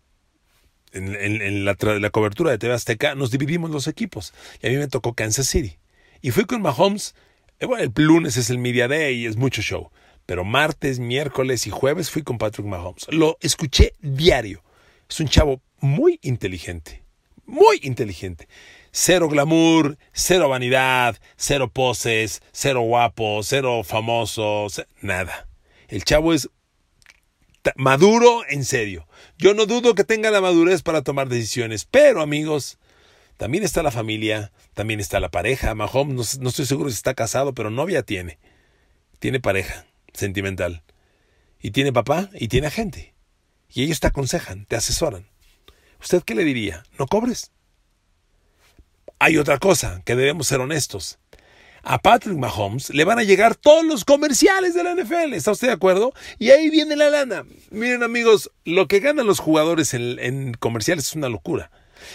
en, 0.92 1.66
la, 1.66 1.76
cobertura 2.10 2.52
de 2.52 2.58
TV 2.58 2.74
Azteca, 2.74 3.16
nos 3.16 3.32
dividimos 3.32 3.70
los 3.70 3.88
equipos. 3.88 4.34
Y 4.62 4.68
a 4.68 4.70
mí 4.70 4.78
me 4.78 4.88
tocó 4.88 5.14
Kansas 5.14 5.48
City. 5.48 5.78
Y 6.22 6.32
fui 6.32 6.46
con 6.46 6.62
Mahomes. 6.62 7.16
Eh, 7.60 7.66
bueno, 7.66 7.84
el 7.84 8.04
lunes 8.04 8.38
es 8.38 8.50
el 8.50 8.58
Media 8.58 8.88
Day 8.88 9.22
y 9.22 9.26
es 9.26 9.38
mucho 9.38 9.62
show. 9.62 9.92
Pero 10.26 10.46
martes, 10.46 11.00
miércoles 11.00 11.68
y 11.68 11.70
jueves 11.70 12.10
fui 12.10 12.24
con 12.24 12.38
Patrick 12.38 12.66
Mahomes. 12.66 13.08
Lo 13.10 13.38
escuché 13.42 13.94
diario. 14.00 14.64
Es 15.10 15.20
un 15.20 15.28
chavo 15.28 15.62
muy 15.80 16.20
inteligente. 16.22 17.04
Muy 17.46 17.80
inteligente. 17.84 18.48
Cero 18.92 19.28
glamour, 19.28 19.98
cero 20.14 20.50
vanidad, 20.50 21.18
cero 21.36 21.70
poses, 21.72 22.42
cero 22.52 22.82
guapo, 22.82 23.42
cero 23.44 23.84
famoso, 23.84 24.68
nada. 25.02 25.48
El 25.88 26.04
chavo 26.04 26.34
es 26.34 26.50
maduro 27.76 28.42
en 28.50 28.66
serio. 28.66 29.08
Yo 29.38 29.54
no 29.54 29.66
dudo 29.66 29.96
que 29.96 30.04
tenga 30.04 30.32
la 30.32 30.42
madurez 30.42 30.82
para 30.82 31.02
tomar 31.02 31.30
decisiones, 31.30 31.86
pero 31.86 32.22
amigos, 32.22 32.78
también 33.38 33.64
está 33.64 33.84
la 33.84 33.92
familia, 33.92 34.52
también 34.74 35.00
está 35.00 35.20
la 35.20 35.30
pareja. 35.30 35.74
Mahomes, 35.74 36.40
no, 36.40 36.50
estoy 36.50 36.66
seguro 36.66 36.90
si 36.90 36.96
está 36.96 37.14
casado, 37.14 37.54
pero 37.54 37.70
novia 37.70 38.04
tiene. 38.04 38.38
Tiene 39.20 39.40
pareja 39.40 39.86
sentimental. 40.14 40.84
Y 41.62 41.72
tiene 41.72 41.94
papá 41.94 42.30
y 42.34 42.50
tiene 42.50 42.68
agente. 42.68 43.14
Y 43.70 43.84
ellos 43.84 44.00
te 44.00 44.08
aconsejan, 44.08 44.66
te 44.66 44.76
asesoran. 44.76 45.30
¿Usted 46.02 46.24
qué 46.24 46.36
le 46.36 46.44
diría? 46.44 46.84
No 46.98 47.08
cobres. 47.08 47.52
Hay 49.20 49.38
otra 49.38 49.58
cosa, 49.58 50.02
que 50.06 50.16
debemos 50.16 50.48
ser 50.48 50.60
honestos. 50.60 51.20
A 51.84 52.00
Patrick 52.02 52.38
Mahomes 52.38 52.90
le 52.90 53.06
van 53.06 53.20
a 53.20 53.24
llegar 53.24 53.56
todos 53.56 53.86
los 53.86 54.06
comerciales 54.06 54.74
de 54.74 54.84
la 54.84 54.96
NFL, 54.96 55.34
¿está 55.34 55.52
usted 55.52 55.68
de 55.68 55.74
acuerdo? 55.74 56.14
Y 56.38 56.52
ahí 56.52 56.70
viene 56.70 56.96
la 56.96 57.10
lana. 57.10 57.46
Miren 57.72 58.04
amigos, 58.04 58.52
lo 58.66 58.88
que 58.88 59.00
ganan 59.00 59.28
los 59.28 59.40
jugadores 59.40 59.94
en, 59.94 60.54
comerciales 60.60 61.08
es 61.08 61.16
una 61.16 61.30
locura. 61.30 61.72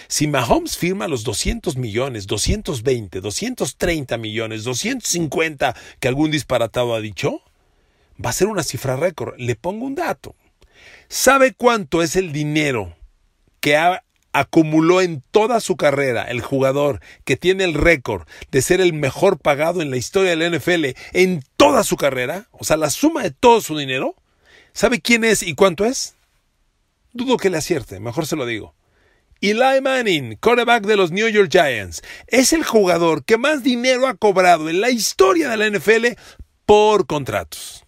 Si 0.09 0.27
Mahomes 0.27 0.77
firma 0.77 1.09
los 1.09 1.25
200 1.25 1.77
millones, 1.77 2.27
220, 2.27 3.21
230 3.21 4.17
millones, 4.17 4.65
250 4.65 5.75
que 6.01 6.09
algún 6.09 6.31
disparatado 6.31 6.95
ha 6.95 7.01
dicho, 7.01 7.43
va 8.25 8.31
a 8.31 8.35
ser 8.35 8.49
una 8.49 8.63
cifra 8.63 8.97
récord. 8.97 9.35
Le 9.39 9.57
pongo 9.57 9.85
un 9.87 9.95
dato. 9.95 10.35
¿Sabe 11.09 11.53
cuánto 11.53 12.03
es 12.03 12.17
el 12.17 12.33
dinero 12.33 12.97
que 13.61 13.77
acumuló 14.35 15.01
en 15.01 15.23
toda 15.31 15.61
su 15.61 15.77
carrera 15.77 16.25
el 16.25 16.43
jugador 16.43 17.01
que 17.25 17.37
tiene 17.37 17.65
el 17.65 17.73
récord 17.73 18.27
de 18.51 18.61
ser 18.61 18.83
el 18.83 18.93
mejor 18.93 19.39
pagado 19.39 19.81
en 19.81 19.91
la 19.91 19.97
historia 19.97 20.37
de 20.37 20.37
la 20.37 20.59
NFL 20.59 20.99
en 21.13 21.43
toda 21.57 21.85
su 21.85 21.97
carrera? 21.97 22.49
O 22.53 22.65
sea, 22.65 22.77
la 22.77 22.91
suma 22.91 23.23
de 23.23 23.31
todo 23.31 23.63
su 23.63 23.79
dinero. 23.79 24.15
¿Sabe 24.73 25.01
quién 25.01 25.25
es 25.25 25.43
y 25.43 25.55
cuánto 25.55 25.87
es? 25.87 26.17
Dudo 27.13 27.37
que 27.37 27.49
le 27.49 27.57
acierte, 27.59 28.01
mejor 28.01 28.27
se 28.27 28.37
lo 28.37 28.45
digo. 28.45 28.75
Eli 29.41 29.81
Manning, 29.81 30.37
quarterback 30.37 30.85
de 30.85 30.97
los 30.97 31.13
New 31.13 31.29
York 31.29 31.51
Giants, 31.51 32.03
es 32.27 32.53
el 32.53 32.65
jugador 32.65 33.25
que 33.25 33.39
más 33.39 33.63
dinero 33.63 34.07
ha 34.07 34.15
cobrado 34.15 34.69
en 34.69 34.81
la 34.81 34.91
historia 34.91 35.49
de 35.51 35.57
la 35.57 35.69
NFL 35.69 36.19
por 36.67 37.07
contratos. 37.07 37.85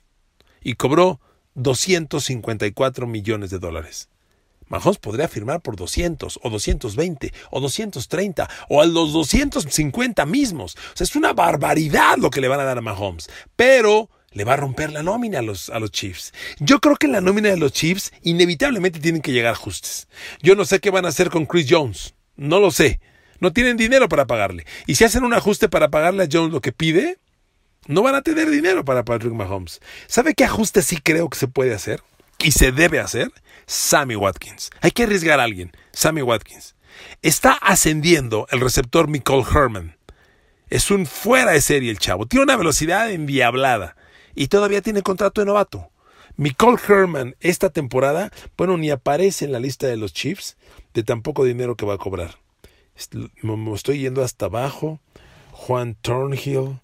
Y 0.60 0.74
cobró 0.74 1.20
254 1.54 3.06
millones 3.06 3.50
de 3.50 3.58
dólares. 3.58 4.10
Mahomes 4.68 4.98
podría 4.98 5.28
firmar 5.28 5.60
por 5.60 5.76
200 5.76 6.40
o 6.42 6.50
220 6.50 7.32
o 7.50 7.60
230 7.60 8.48
o 8.68 8.82
a 8.82 8.86
los 8.86 9.12
250 9.12 10.26
mismos. 10.26 10.76
O 10.76 10.96
sea, 10.96 11.04
es 11.04 11.16
una 11.16 11.32
barbaridad 11.32 12.16
lo 12.18 12.30
que 12.30 12.40
le 12.40 12.48
van 12.48 12.60
a 12.60 12.64
dar 12.64 12.78
a 12.78 12.82
Mahomes. 12.82 13.28
Pero 13.54 14.10
le 14.32 14.44
va 14.44 14.54
a 14.54 14.56
romper 14.56 14.92
la 14.92 15.02
nómina 15.02 15.38
a 15.38 15.42
los, 15.42 15.70
a 15.70 15.78
los 15.78 15.90
Chiefs. 15.92 16.34
Yo 16.58 16.80
creo 16.80 16.96
que 16.96 17.06
en 17.06 17.12
la 17.12 17.20
nómina 17.20 17.48
de 17.48 17.56
los 17.56 17.72
Chiefs 17.72 18.12
inevitablemente 18.22 19.00
tienen 19.00 19.22
que 19.22 19.32
llegar 19.32 19.52
ajustes. 19.52 20.08
Yo 20.42 20.54
no 20.56 20.64
sé 20.64 20.80
qué 20.80 20.90
van 20.90 21.06
a 21.06 21.08
hacer 21.08 21.30
con 21.30 21.46
Chris 21.46 21.66
Jones. 21.68 22.14
No 22.36 22.60
lo 22.60 22.70
sé. 22.70 23.00
No 23.40 23.52
tienen 23.52 23.76
dinero 23.76 24.08
para 24.08 24.26
pagarle. 24.26 24.66
Y 24.86 24.96
si 24.96 25.04
hacen 25.04 25.24
un 25.24 25.34
ajuste 25.34 25.68
para 25.68 25.90
pagarle 25.90 26.24
a 26.24 26.28
Jones 26.30 26.52
lo 26.52 26.60
que 26.60 26.72
pide, 26.72 27.18
no 27.86 28.02
van 28.02 28.14
a 28.14 28.22
tener 28.22 28.50
dinero 28.50 28.84
para 28.84 29.04
Patrick 29.04 29.32
Mahomes. 29.32 29.80
¿Sabe 30.06 30.34
qué 30.34 30.44
ajuste 30.44 30.82
sí 30.82 30.98
creo 30.98 31.28
que 31.28 31.38
se 31.38 31.48
puede 31.48 31.74
hacer? 31.74 32.02
Y 32.38 32.52
se 32.52 32.72
debe 32.72 33.00
hacer. 33.00 33.32
Sammy 33.66 34.14
Watkins. 34.16 34.70
Hay 34.80 34.92
que 34.92 35.04
arriesgar 35.04 35.40
a 35.40 35.44
alguien. 35.44 35.72
Sammy 35.92 36.22
Watkins. 36.22 36.76
Está 37.22 37.52
ascendiendo 37.52 38.46
el 38.50 38.60
receptor 38.60 39.08
Nicole 39.08 39.44
Herman. 39.52 39.96
Es 40.68 40.90
un 40.90 41.06
fuera 41.06 41.52
de 41.52 41.60
serie 41.60 41.90
el 41.90 41.98
chavo. 41.98 42.26
Tiene 42.26 42.44
una 42.44 42.56
velocidad 42.56 43.10
enviablada 43.10 43.96
y 44.34 44.48
todavía 44.48 44.82
tiene 44.82 45.02
contrato 45.02 45.40
de 45.40 45.46
novato. 45.46 45.90
Nicole 46.36 46.78
Herman 46.86 47.34
esta 47.40 47.70
temporada, 47.70 48.30
bueno, 48.56 48.76
ni 48.76 48.90
aparece 48.90 49.44
en 49.44 49.52
la 49.52 49.60
lista 49.60 49.86
de 49.86 49.96
los 49.96 50.12
Chiefs 50.12 50.56
de 50.92 51.02
tan 51.02 51.22
poco 51.22 51.44
dinero 51.44 51.76
que 51.76 51.86
va 51.86 51.94
a 51.94 51.98
cobrar. 51.98 52.38
Me 53.42 53.74
estoy 53.74 54.00
yendo 54.00 54.22
hasta 54.22 54.46
abajo. 54.46 55.00
Juan 55.52 55.96
Thornhill, 56.02 56.80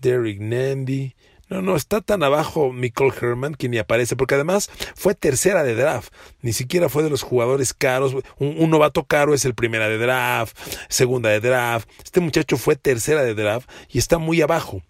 Derek 0.00 0.40
Nandy. 0.40 1.14
No, 1.48 1.62
no, 1.62 1.76
está 1.76 2.00
tan 2.00 2.24
abajo 2.24 2.72
Nicole 2.74 3.14
Herman 3.20 3.54
que 3.54 3.68
ni 3.68 3.78
aparece, 3.78 4.16
porque 4.16 4.34
además 4.34 4.68
fue 4.96 5.14
tercera 5.14 5.62
de 5.62 5.76
draft, 5.76 6.12
ni 6.42 6.52
siquiera 6.52 6.88
fue 6.88 7.04
de 7.04 7.10
los 7.10 7.22
jugadores 7.22 7.72
caros. 7.72 8.16
Un, 8.38 8.70
novato 8.70 9.04
caro 9.04 9.32
es 9.32 9.44
el 9.44 9.54
primera 9.54 9.88
de 9.88 9.96
draft, 9.96 10.58
segunda 10.88 11.30
de 11.30 11.40
draft. 11.40 11.88
Este 12.02 12.20
muchacho 12.20 12.56
fue 12.56 12.74
tercera 12.74 13.22
de 13.22 13.34
draft 13.34 13.70
y 13.88 13.98
está 13.98 14.18
muy 14.18 14.42
abajo. 14.42 14.82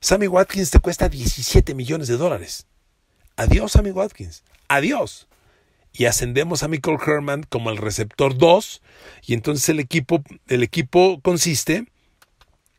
Sammy 0.00 0.28
Watkins 0.28 0.70
te 0.70 0.78
cuesta 0.78 1.08
17 1.08 1.74
millones 1.74 2.06
de 2.06 2.16
dólares. 2.16 2.66
Adiós, 3.34 3.72
Sammy 3.72 3.90
Watkins. 3.90 4.44
Adiós. 4.68 5.26
Y 5.92 6.04
ascendemos 6.04 6.62
a 6.62 6.68
Michael 6.68 6.98
Herman 7.04 7.42
como 7.48 7.70
el 7.70 7.78
receptor 7.78 8.38
2. 8.38 8.82
Y 9.26 9.34
entonces 9.34 9.68
el 9.70 9.80
equipo, 9.80 10.22
el 10.46 10.62
equipo 10.62 11.20
consiste 11.20 11.86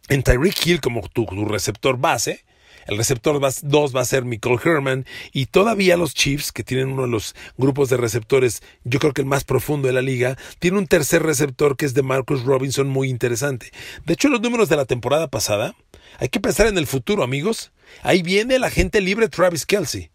en 0.07 0.23
Tyreek 0.23 0.65
Hill 0.65 0.79
como 0.79 1.01
tu 1.09 1.25
receptor 1.45 1.97
base. 1.97 2.46
El 2.87 2.97
receptor 2.97 3.39
2 3.39 3.95
va 3.95 4.01
a 4.01 4.05
ser 4.05 4.23
Michael 4.23 4.59
Herman 4.63 5.05
y 5.33 5.47
todavía 5.47 5.97
los 5.97 6.13
Chiefs, 6.13 6.53
que 6.53 6.63
tienen 6.63 6.87
uno 6.87 7.01
de 7.03 7.09
los 7.09 7.35
grupos 7.57 7.89
de 7.89 7.97
receptores, 7.97 8.63
yo 8.85 8.99
creo 8.99 9.13
que 9.13 9.21
el 9.21 9.27
más 9.27 9.43
profundo 9.43 9.87
de 9.87 9.93
la 9.93 10.01
liga, 10.01 10.37
tiene 10.59 10.77
un 10.77 10.87
tercer 10.87 11.23
receptor 11.23 11.75
que 11.75 11.85
es 11.85 11.93
de 11.93 12.01
Marcus 12.01 12.43
Robinson 12.43 12.87
muy 12.87 13.09
interesante. 13.09 13.71
De 14.05 14.13
hecho, 14.13 14.29
los 14.29 14.41
números 14.41 14.69
de 14.69 14.77
la 14.77 14.85
temporada 14.85 15.27
pasada, 15.27 15.75
hay 16.17 16.29
que 16.29 16.39
pensar 16.39 16.67
en 16.67 16.77
el 16.77 16.87
futuro, 16.87 17.23
amigos. 17.23 17.71
Ahí 18.03 18.23
viene 18.23 18.57
la 18.57 18.69
gente 18.69 19.01
libre 19.01 19.27
Travis 19.27 19.65
Kelsey. 19.65 20.09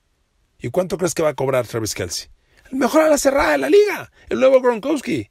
¿Y 0.58 0.70
cuánto 0.70 0.96
crees 0.96 1.14
que 1.14 1.22
va 1.22 1.30
a 1.30 1.34
cobrar 1.34 1.66
Travis 1.66 1.94
Kelsey? 1.94 2.28
El 2.70 2.78
mejor 2.78 3.02
a 3.02 3.10
la 3.10 3.18
cerrada 3.18 3.52
de 3.52 3.58
la 3.58 3.68
liga, 3.68 4.10
el 4.30 4.40
nuevo 4.40 4.62
Gronkowski. 4.62 5.30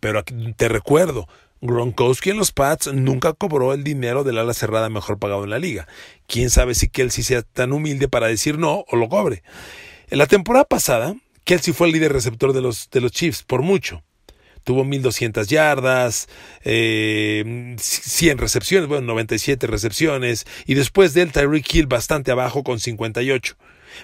Pero 0.00 0.24
te 0.56 0.68
recuerdo, 0.68 1.28
Gronkowski 1.60 2.30
en 2.30 2.36
los 2.36 2.52
Pats 2.52 2.92
nunca 2.92 3.32
cobró 3.32 3.72
el 3.72 3.84
dinero 3.84 4.24
del 4.24 4.38
ala 4.38 4.54
cerrada 4.54 4.88
mejor 4.88 5.18
pagado 5.18 5.44
en 5.44 5.50
la 5.50 5.58
liga. 5.58 5.88
Quién 6.26 6.50
sabe 6.50 6.74
si 6.74 6.88
Kelsey 6.88 7.24
sea 7.24 7.42
tan 7.42 7.72
humilde 7.72 8.08
para 8.08 8.28
decir 8.28 8.58
no 8.58 8.84
o 8.88 8.96
lo 8.96 9.08
cobre. 9.08 9.42
En 10.10 10.18
la 10.18 10.26
temporada 10.26 10.64
pasada, 10.64 11.16
Kelsey 11.44 11.74
fue 11.74 11.88
el 11.88 11.92
líder 11.92 12.12
receptor 12.12 12.52
de 12.52 12.60
los, 12.60 12.88
de 12.90 13.00
los 13.00 13.12
Chiefs, 13.12 13.42
por 13.42 13.62
mucho 13.62 14.02
tuvo 14.68 14.84
1200 14.84 15.48
yardas, 15.48 16.28
eh, 16.62 17.74
100 17.78 18.36
recepciones, 18.36 18.86
bueno, 18.86 19.06
97 19.06 19.66
recepciones, 19.66 20.44
y 20.66 20.74
después 20.74 21.14
del 21.14 21.32
Tyreek 21.32 21.74
Hill 21.74 21.86
bastante 21.86 22.32
abajo 22.32 22.62
con 22.62 22.78
58. 22.78 23.56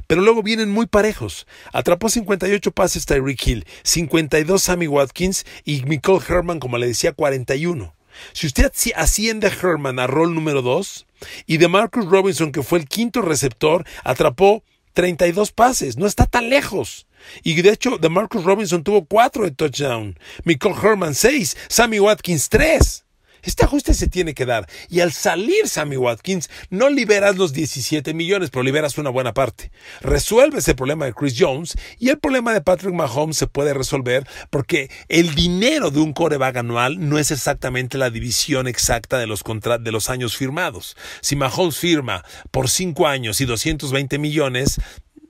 Pero 0.06 0.22
luego 0.22 0.42
vienen 0.42 0.70
muy 0.70 0.86
parejos. 0.86 1.46
Atrapó 1.72 2.08
58 2.08 2.72
pases 2.72 3.06
Tyreek 3.06 3.46
Hill, 3.46 3.66
52 3.82 4.62
Sammy 4.62 4.86
Watkins 4.86 5.44
y 5.64 5.82
Nicole 5.82 6.24
Herman, 6.26 6.60
como 6.60 6.78
le 6.78 6.86
decía, 6.86 7.12
41. 7.12 7.94
Si 8.32 8.46
usted 8.46 8.72
asciende 8.94 9.48
a 9.48 9.50
Herman 9.50 9.98
a 9.98 10.06
rol 10.06 10.34
número 10.34 10.62
2 10.62 11.06
y 11.46 11.56
de 11.56 11.68
Marcus 11.68 12.06
Robinson, 12.06 12.52
que 12.52 12.62
fue 12.62 12.78
el 12.78 12.88
quinto 12.88 13.22
receptor, 13.22 13.84
atrapó 14.04 14.62
32 14.92 15.52
pases, 15.52 15.96
no 15.96 16.06
está 16.06 16.26
tan 16.26 16.48
lejos. 16.48 17.06
Y 17.42 17.60
de 17.60 17.70
hecho, 17.70 17.98
de 17.98 18.08
Marcus 18.08 18.44
Robinson 18.44 18.84
tuvo 18.84 19.06
4 19.06 19.44
de 19.44 19.50
touchdown, 19.50 20.18
Michael 20.44 20.74
Herman 20.80 21.14
6, 21.14 21.56
Sammy 21.68 21.98
Watkins 21.98 22.48
3. 22.48 23.03
Este 23.44 23.64
ajuste 23.64 23.94
se 23.94 24.08
tiene 24.08 24.34
que 24.34 24.46
dar. 24.46 24.66
Y 24.88 25.00
al 25.00 25.12
salir 25.12 25.68
Sammy 25.68 25.96
Watkins, 25.96 26.50
no 26.70 26.90
liberas 26.90 27.36
los 27.36 27.52
17 27.52 28.14
millones, 28.14 28.50
pero 28.50 28.62
liberas 28.62 28.98
una 28.98 29.10
buena 29.10 29.34
parte. 29.34 29.70
Resuelves 30.00 30.66
el 30.68 30.76
problema 30.76 31.04
de 31.04 31.14
Chris 31.14 31.34
Jones 31.38 31.76
y 31.98 32.08
el 32.08 32.18
problema 32.18 32.52
de 32.52 32.60
Patrick 32.60 32.94
Mahomes 32.94 33.36
se 33.36 33.46
puede 33.46 33.74
resolver 33.74 34.26
porque 34.50 34.90
el 35.08 35.34
dinero 35.34 35.90
de 35.90 36.00
un 36.00 36.12
coreback 36.12 36.56
anual 36.56 37.08
no 37.08 37.18
es 37.18 37.30
exactamente 37.30 37.98
la 37.98 38.10
división 38.10 38.66
exacta 38.66 39.18
de 39.18 39.26
los, 39.26 39.42
de 39.80 39.92
los 39.92 40.10
años 40.10 40.36
firmados. 40.36 40.96
Si 41.20 41.36
Mahomes 41.36 41.76
firma 41.76 42.24
por 42.50 42.68
5 42.68 43.06
años 43.06 43.40
y 43.40 43.44
220 43.44 44.18
millones, 44.18 44.80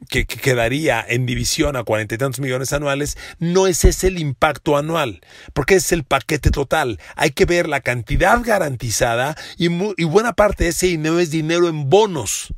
que, 0.08 0.26
quedaría 0.26 1.04
en 1.06 1.26
división 1.26 1.76
a 1.76 1.84
cuarenta 1.84 2.14
y 2.14 2.18
tantos 2.18 2.40
millones 2.40 2.72
anuales, 2.72 3.16
no 3.38 3.66
es 3.66 3.84
ese 3.84 4.08
el 4.08 4.18
impacto 4.18 4.76
anual, 4.76 5.20
porque 5.52 5.76
es 5.76 5.92
el 5.92 6.04
paquete 6.04 6.50
total. 6.50 7.00
Hay 7.16 7.30
que 7.30 7.44
ver 7.44 7.68
la 7.68 7.80
cantidad 7.80 8.40
garantizada 8.42 9.36
y, 9.56 9.66
y 9.96 10.04
buena 10.04 10.32
parte 10.34 10.64
de 10.64 10.70
ese 10.70 10.86
dinero 10.86 11.18
es 11.18 11.30
dinero 11.30 11.68
en 11.68 11.88
bonos. 11.90 12.54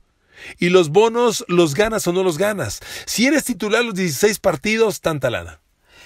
Y 0.58 0.68
los 0.68 0.90
bonos 0.90 1.44
los 1.48 1.74
ganas 1.74 2.06
o 2.06 2.12
no 2.12 2.22
los 2.22 2.38
ganas. 2.38 2.80
Si 3.06 3.26
eres 3.26 3.44
titular 3.44 3.84
los 3.84 3.94
16 3.94 4.38
partidos, 4.38 5.00
tanta 5.00 5.30
lana. 5.30 5.60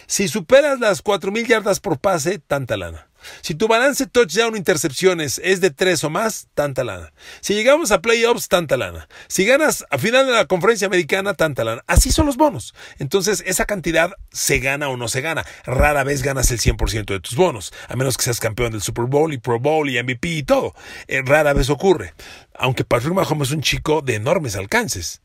Si 0.07 0.29
superas 0.29 0.81
las 0.81 1.05
4.000 1.05 1.47
yardas 1.47 1.81
por 1.81 1.99
pase, 1.99 2.39
tanta 2.39 2.77
lana. 2.77 3.10
Si 3.43 3.55
tu 3.55 3.69
balance 3.69 4.07
touchdown 4.07 4.57
intercepciones 4.57 5.41
es 5.45 5.61
de 5.61 5.71
tres 5.71 6.05
o 6.05 6.11
más, 6.11 6.49
tanta 6.55 6.85
lana. 6.85 7.13
Si 7.41 7.55
llegamos 7.55 7.91
a 7.93 8.01
playoffs, 8.01 8.49
tanta 8.49 8.77
lana. 8.77 9.09
Si 9.29 9.45
ganas 9.45 9.85
a 9.91 9.99
final 9.99 10.27
de 10.27 10.33
la 10.33 10.47
conferencia 10.47 10.87
americana, 10.87 11.35
tanta 11.35 11.65
lana. 11.65 11.83
Así 11.87 12.13
son 12.13 12.27
los 12.27 12.37
bonos. 12.37 12.75
Entonces, 12.99 13.43
esa 13.47 13.65
cantidad 13.65 14.13
se 14.33 14.59
gana 14.59 14.89
o 14.89 14.97
no 14.97 15.09
se 15.09 15.21
gana. 15.21 15.45
Rara 15.65 16.05
vez 16.05 16.23
ganas 16.23 16.51
el 16.51 16.59
100% 16.59 17.07
de 17.07 17.21
tus 17.21 17.37
bonos, 17.37 17.73
a 17.89 17.97
menos 17.97 18.17
que 18.17 18.25
seas 18.25 18.41
campeón 18.41 18.73
del 18.73 18.83
Super 18.83 19.07
Bowl 19.07 19.33
y 19.33 19.39
Pro 19.39 19.59
Bowl 19.59 19.89
y 19.89 20.03
MVP 20.03 20.29
y 20.29 20.43
todo. 20.43 20.75
Eh, 21.07 21.23
rara 21.25 21.53
vez 21.53 21.71
ocurre. 21.71 22.15
Aunque 22.55 22.85
Patrick 22.85 23.15
Mahomes 23.15 23.49
es 23.49 23.55
un 23.55 23.63
chico 23.63 24.03
de 24.03 24.17
enormes 24.17 24.57
alcances. 24.57 25.23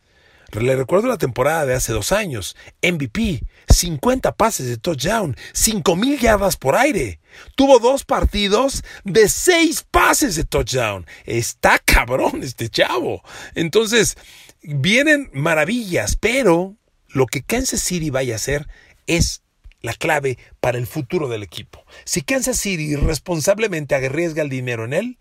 Le 0.51 0.75
recuerdo 0.75 1.08
la 1.08 1.17
temporada 1.17 1.65
de 1.65 1.73
hace 1.73 1.91
dos 1.91 2.12
años. 2.12 2.55
MVP, 2.81 3.41
50 3.67 4.36
pases 4.36 4.67
de 4.67 4.77
touchdown, 4.77 5.36
5.000 5.53 6.19
yardas 6.19 6.58
por 6.58 6.75
aire. 6.75 7.19
Tuvo 7.55 7.79
dos 7.79 8.05
partidos 8.05 8.84
de 9.03 9.27
seis 9.27 9.86
pases 9.89 10.36
de 10.36 10.45
touchdown. 10.45 11.05
Está 11.25 11.79
cabrón 11.79 12.43
este 12.43 12.69
chavo. 12.69 13.21
Entonces, 13.55 14.17
vienen 14.62 15.29
maravillas, 15.34 16.15
pero 16.15 16.75
lo 17.10 17.25
que 17.25 17.43
Kansas 17.43 17.81
City 17.81 18.10
vaya 18.10 18.34
a 18.34 18.38
hacer 18.38 18.67
es 19.08 19.41
la 19.81 19.93
clave 19.93 20.38
para 20.60 20.77
el 20.77 20.88
futuro 20.88 21.27
del 21.27 21.43
equipo. 21.43 21.86
Si 22.05 22.21
Kansas 22.21 22.58
City 22.58 22.93
irresponsablemente 22.93 23.95
arriesga 23.95 24.41
el 24.41 24.49
dinero 24.49 24.86
en 24.86 24.93
él, 24.93 25.17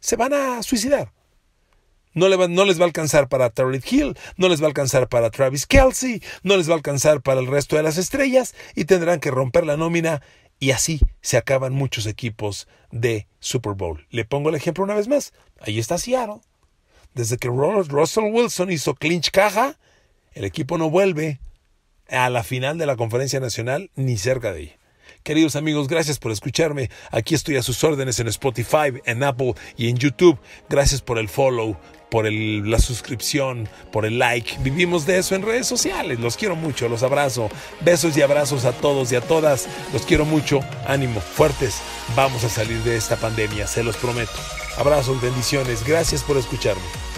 se 0.00 0.16
van 0.16 0.32
a 0.32 0.62
suicidar. 0.62 1.12
No, 2.14 2.28
les 2.28 2.38
va 2.78 2.84
a 2.84 2.86
alcanzar 2.86 3.28
para 3.28 3.50
Tarek 3.50 3.90
Hill, 3.90 4.16
no 4.36 4.48
les 4.48 4.60
va 4.60 4.66
a 4.66 4.68
alcanzar 4.68 5.08
para 5.08 5.30
Travis 5.30 5.66
Kelsey, 5.66 6.22
no 6.42 6.56
les 6.56 6.68
va 6.68 6.74
a 6.74 6.76
alcanzar 6.76 7.22
para 7.22 7.40
el 7.40 7.46
resto 7.46 7.76
de 7.76 7.82
las 7.82 7.96
estrellas 7.96 8.54
y 8.74 8.84
tendrán 8.84 9.20
que 9.20 9.30
romper 9.30 9.64
la 9.64 9.76
nómina 9.76 10.22
y 10.58 10.70
así 10.70 11.00
se 11.22 11.36
acaban 11.36 11.72
muchos 11.72 12.06
equipos 12.06 12.68
de 12.90 13.26
Super 13.40 13.72
Bowl. 13.72 14.06
Le 14.10 14.24
pongo 14.24 14.50
el 14.50 14.54
ejemplo 14.54 14.84
una 14.84 14.94
vez 14.94 15.08
más. 15.08 15.32
Ahí 15.60 15.78
está 15.78 15.98
Seattle. 15.98 16.40
Desde 17.14 17.36
que 17.36 17.48
Russell 17.48 18.30
Wilson 18.32 18.70
hizo 18.70 18.94
clinch 18.94 19.30
caja, 19.30 19.76
el 20.34 20.44
equipo 20.44 20.78
no 20.78 20.88
vuelve 20.88 21.40
a 22.08 22.30
la 22.30 22.44
final 22.44 22.78
de 22.78 22.86
la 22.86 22.96
conferencia 22.96 23.40
nacional 23.40 23.90
ni 23.96 24.16
cerca 24.16 24.52
de 24.52 24.62
ella. 24.62 24.81
Queridos 25.22 25.54
amigos, 25.54 25.86
gracias 25.86 26.18
por 26.18 26.32
escucharme. 26.32 26.90
Aquí 27.12 27.36
estoy 27.36 27.56
a 27.56 27.62
sus 27.62 27.84
órdenes 27.84 28.18
en 28.18 28.26
Spotify, 28.26 28.92
en 29.04 29.22
Apple 29.22 29.54
y 29.76 29.88
en 29.88 29.96
YouTube. 29.96 30.36
Gracias 30.68 31.00
por 31.00 31.16
el 31.16 31.28
follow, 31.28 31.76
por 32.10 32.30
la 32.30 32.80
suscripción, 32.80 33.68
por 33.92 34.04
el 34.04 34.18
like. 34.18 34.58
Vivimos 34.62 35.06
de 35.06 35.18
eso 35.18 35.36
en 35.36 35.42
redes 35.42 35.68
sociales. 35.68 36.18
Los 36.18 36.36
quiero 36.36 36.56
mucho, 36.56 36.88
los 36.88 37.04
abrazo. 37.04 37.50
Besos 37.82 38.16
y 38.16 38.22
abrazos 38.22 38.64
a 38.64 38.72
todos 38.72 39.12
y 39.12 39.16
a 39.16 39.20
todas. 39.20 39.68
Los 39.92 40.02
quiero 40.02 40.24
mucho. 40.24 40.58
Ánimo, 40.88 41.20
fuertes. 41.20 41.80
Vamos 42.16 42.42
a 42.42 42.48
salir 42.48 42.82
de 42.82 42.96
esta 42.96 43.14
pandemia, 43.16 43.68
se 43.68 43.84
los 43.84 43.96
prometo. 43.96 44.32
Abrazos, 44.76 45.22
bendiciones. 45.22 45.86
Gracias 45.86 46.24
por 46.24 46.36
escucharme. 46.36 47.11